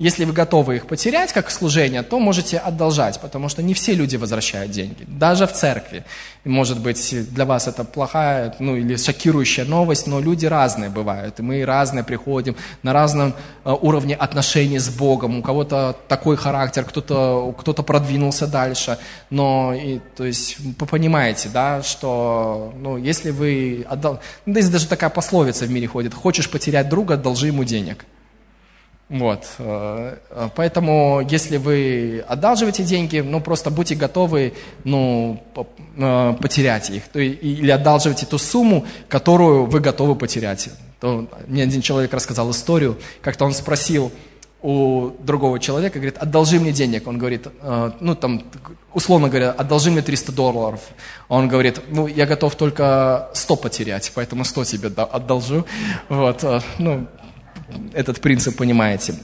[0.01, 4.17] Если вы готовы их потерять как служение, то можете одолжать, потому что не все люди
[4.17, 6.05] возвращают деньги, даже в церкви.
[6.43, 11.43] Может быть, для вас это плохая ну, или шокирующая новость, но люди разные бывают, и
[11.43, 13.35] мы разные приходим на разном
[13.65, 15.39] э, уровне отношений с Богом.
[15.39, 18.99] У кого-то такой характер, кто-то кто продвинулся дальше,
[19.31, 24.19] но, и, то есть, вы понимаете, да, что, ну, если вы, отдал...
[24.45, 28.05] ну, здесь даже такая пословица в мире ходит, хочешь потерять друга, одолжи ему денег.
[29.09, 29.47] Вот.
[29.59, 30.17] Э,
[30.57, 35.43] поэтому, если вы одалживаете деньги, ну, просто будьте готовы, ну,
[35.97, 37.03] э, потерять их.
[37.15, 40.71] Или одалживайте ту сумму, которую вы готовы потерять.
[41.01, 44.11] То мне один человек рассказал историю, как-то он спросил
[44.63, 47.07] у другого человека, говорит, одолжи мне денег.
[47.07, 48.43] Он говорит, э, ну, там,
[48.95, 50.81] условно говоря, одолжи мне 300 долларов.
[51.29, 55.67] Он говорит, ну, я готов только 100 потерять, поэтому 100 тебе одолжу.
[56.09, 56.43] Вот,
[56.79, 57.07] ну,
[57.93, 59.15] этот принцип понимаете.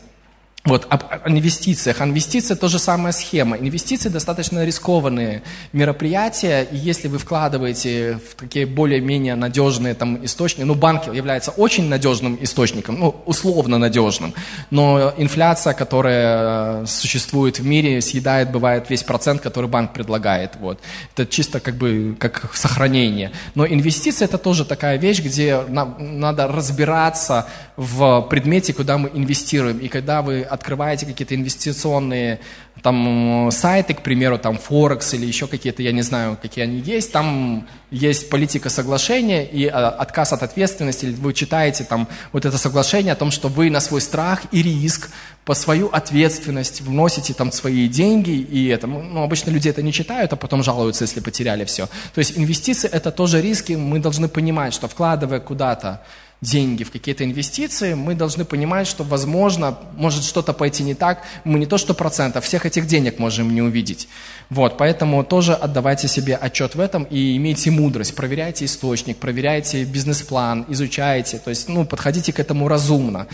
[0.67, 2.03] Вот, об, инвестициях.
[2.03, 3.57] Инвестиции– то же самая схема.
[3.57, 5.43] Инвестиции достаточно рискованные
[5.73, 11.89] мероприятия, и если вы вкладываете в такие более-менее надежные там, источники, ну, банк является очень
[11.89, 14.35] надежным источником, ну, условно надежным,
[14.71, 20.57] но инфляция, которая существует в мире, съедает, бывает, весь процент, который банк предлагает.
[20.61, 20.79] Вот.
[21.15, 23.33] Это чисто как бы как сохранение.
[23.55, 27.47] Но инвестиции– это тоже такая вещь, где нам, надо разбираться
[27.77, 29.79] в предмете, куда мы инвестируем.
[29.79, 32.41] И когда вы открываете какие-то инвестиционные
[32.83, 37.13] там сайты, к примеру, там Форекс или еще какие-то, я не знаю, какие они есть,
[37.13, 43.13] там есть политика соглашения и а, отказ от ответственности, вы читаете там вот это соглашение
[43.13, 45.11] о том, что вы на свой страх и риск
[45.45, 50.33] по свою ответственность вносите там свои деньги, и это, ну, обычно люди это не читают,
[50.33, 51.87] а потом жалуются, если потеряли все.
[52.15, 56.03] То есть инвестиции это тоже риски, мы должны понимать, что вкладывая куда-то
[56.41, 61.23] деньги в какие-то инвестиции, мы должны понимать, что, возможно, может что-то пойти не так.
[61.45, 64.09] Мы не то что процентов, всех этих денег можем не увидеть.
[64.51, 68.15] Вот, поэтому тоже отдавайте себе отчет в этом и имейте мудрость.
[68.15, 71.39] Проверяйте источник, проверяйте бизнес-план, изучайте.
[71.39, 73.27] То есть, ну, подходите к этому разумно.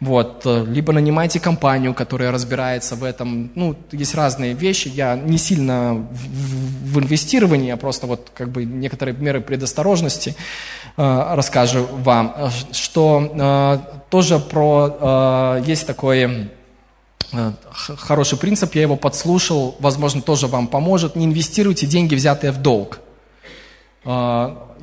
[0.00, 3.50] Вот, либо нанимайте компанию, которая разбирается в этом.
[3.54, 4.88] Ну, есть разные вещи.
[4.88, 10.34] Я не сильно в, в инвестировании, я просто вот как бы некоторые меры предосторожности
[10.96, 12.34] э, расскажу вам
[12.72, 13.78] что э,
[14.10, 15.60] тоже про...
[15.60, 16.48] Э, есть такой э,
[17.98, 21.16] хороший принцип, я его подслушал, возможно, тоже вам поможет.
[21.16, 23.00] Не инвестируйте деньги, взятые в долг.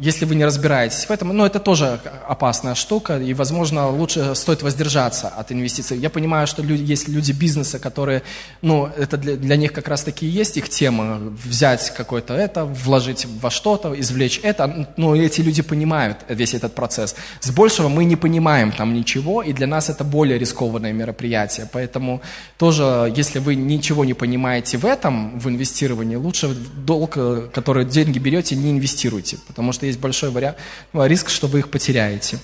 [0.02, 4.64] Если вы не разбираетесь в этом, ну, это тоже опасная штука, и, возможно, лучше стоит
[4.64, 6.00] воздержаться от инвестиций.
[6.00, 8.24] Я понимаю, что люди, есть люди бизнеса, которые,
[8.64, 13.52] ну, это для, для них как раз-таки есть их тема, взять какое-то это, вложить во
[13.52, 17.16] что-то, извлечь это, ну, эти люди понимают весь этот процесс.
[17.40, 22.22] С большего мы не понимаем там ничего, и для нас это более рискованное мероприятие, поэтому
[22.58, 28.18] тоже, если вы ничего не понимаете в этом, в инвестировании, лучше долг, э, который деньги
[28.18, 30.58] берете, не инвестируйте, потому что есть большой вариант,
[30.94, 32.40] риск, что вы их потеряете.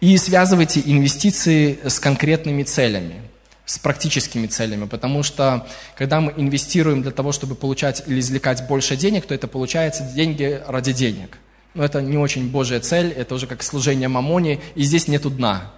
[0.00, 3.22] И связывайте инвестиции с конкретными целями
[3.68, 8.96] с практическими целями, потому что когда мы инвестируем для того, чтобы получать или извлекать больше
[8.96, 11.36] денег, то это получается деньги ради денег.
[11.74, 15.70] Но это не очень Божья цель, это уже как служение мамоне, и здесь нету дна.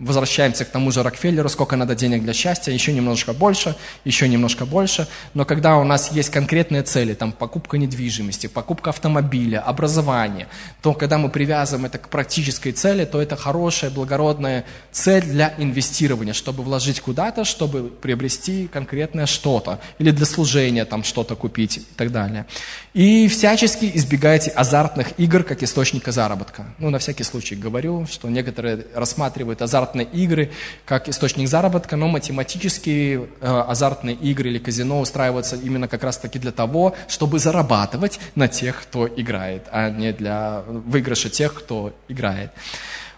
[0.00, 4.66] Возвращаемся к тому же Рокфеллеру, сколько надо денег для счастья, еще немножко больше, еще немножко
[4.66, 5.06] больше.
[5.34, 10.48] Но когда у нас есть конкретные цели, там покупка недвижимости, покупка автомобиля, образование,
[10.82, 16.32] то когда мы привязываем это к практической цели, то это хорошая, благородная цель для инвестирования,
[16.32, 22.10] чтобы вложить куда-то, чтобы приобрести конкретное что-то, или для служения там что-то купить и так
[22.10, 22.46] далее.
[22.94, 26.64] И всячески избегайте азартных игр как источника заработка.
[26.78, 30.50] Ну, на всякий случай говорю, что некоторые рассматривают азарт азартные игры
[30.86, 36.38] как источник заработка, но математически э, азартные игры или казино устраиваются именно как раз таки
[36.38, 42.50] для того, чтобы зарабатывать на тех, кто играет, а не для выигрыша тех, кто играет.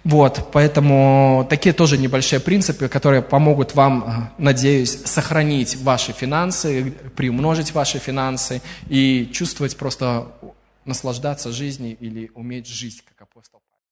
[0.04, 4.04] Вот, поэтому такие тоже небольшие принципы, которые помогут вам,
[4.38, 10.26] э, надеюсь, сохранить ваши финансы, приумножить ваши финансы и чувствовать просто,
[10.84, 13.02] наслаждаться жизнью или уметь жить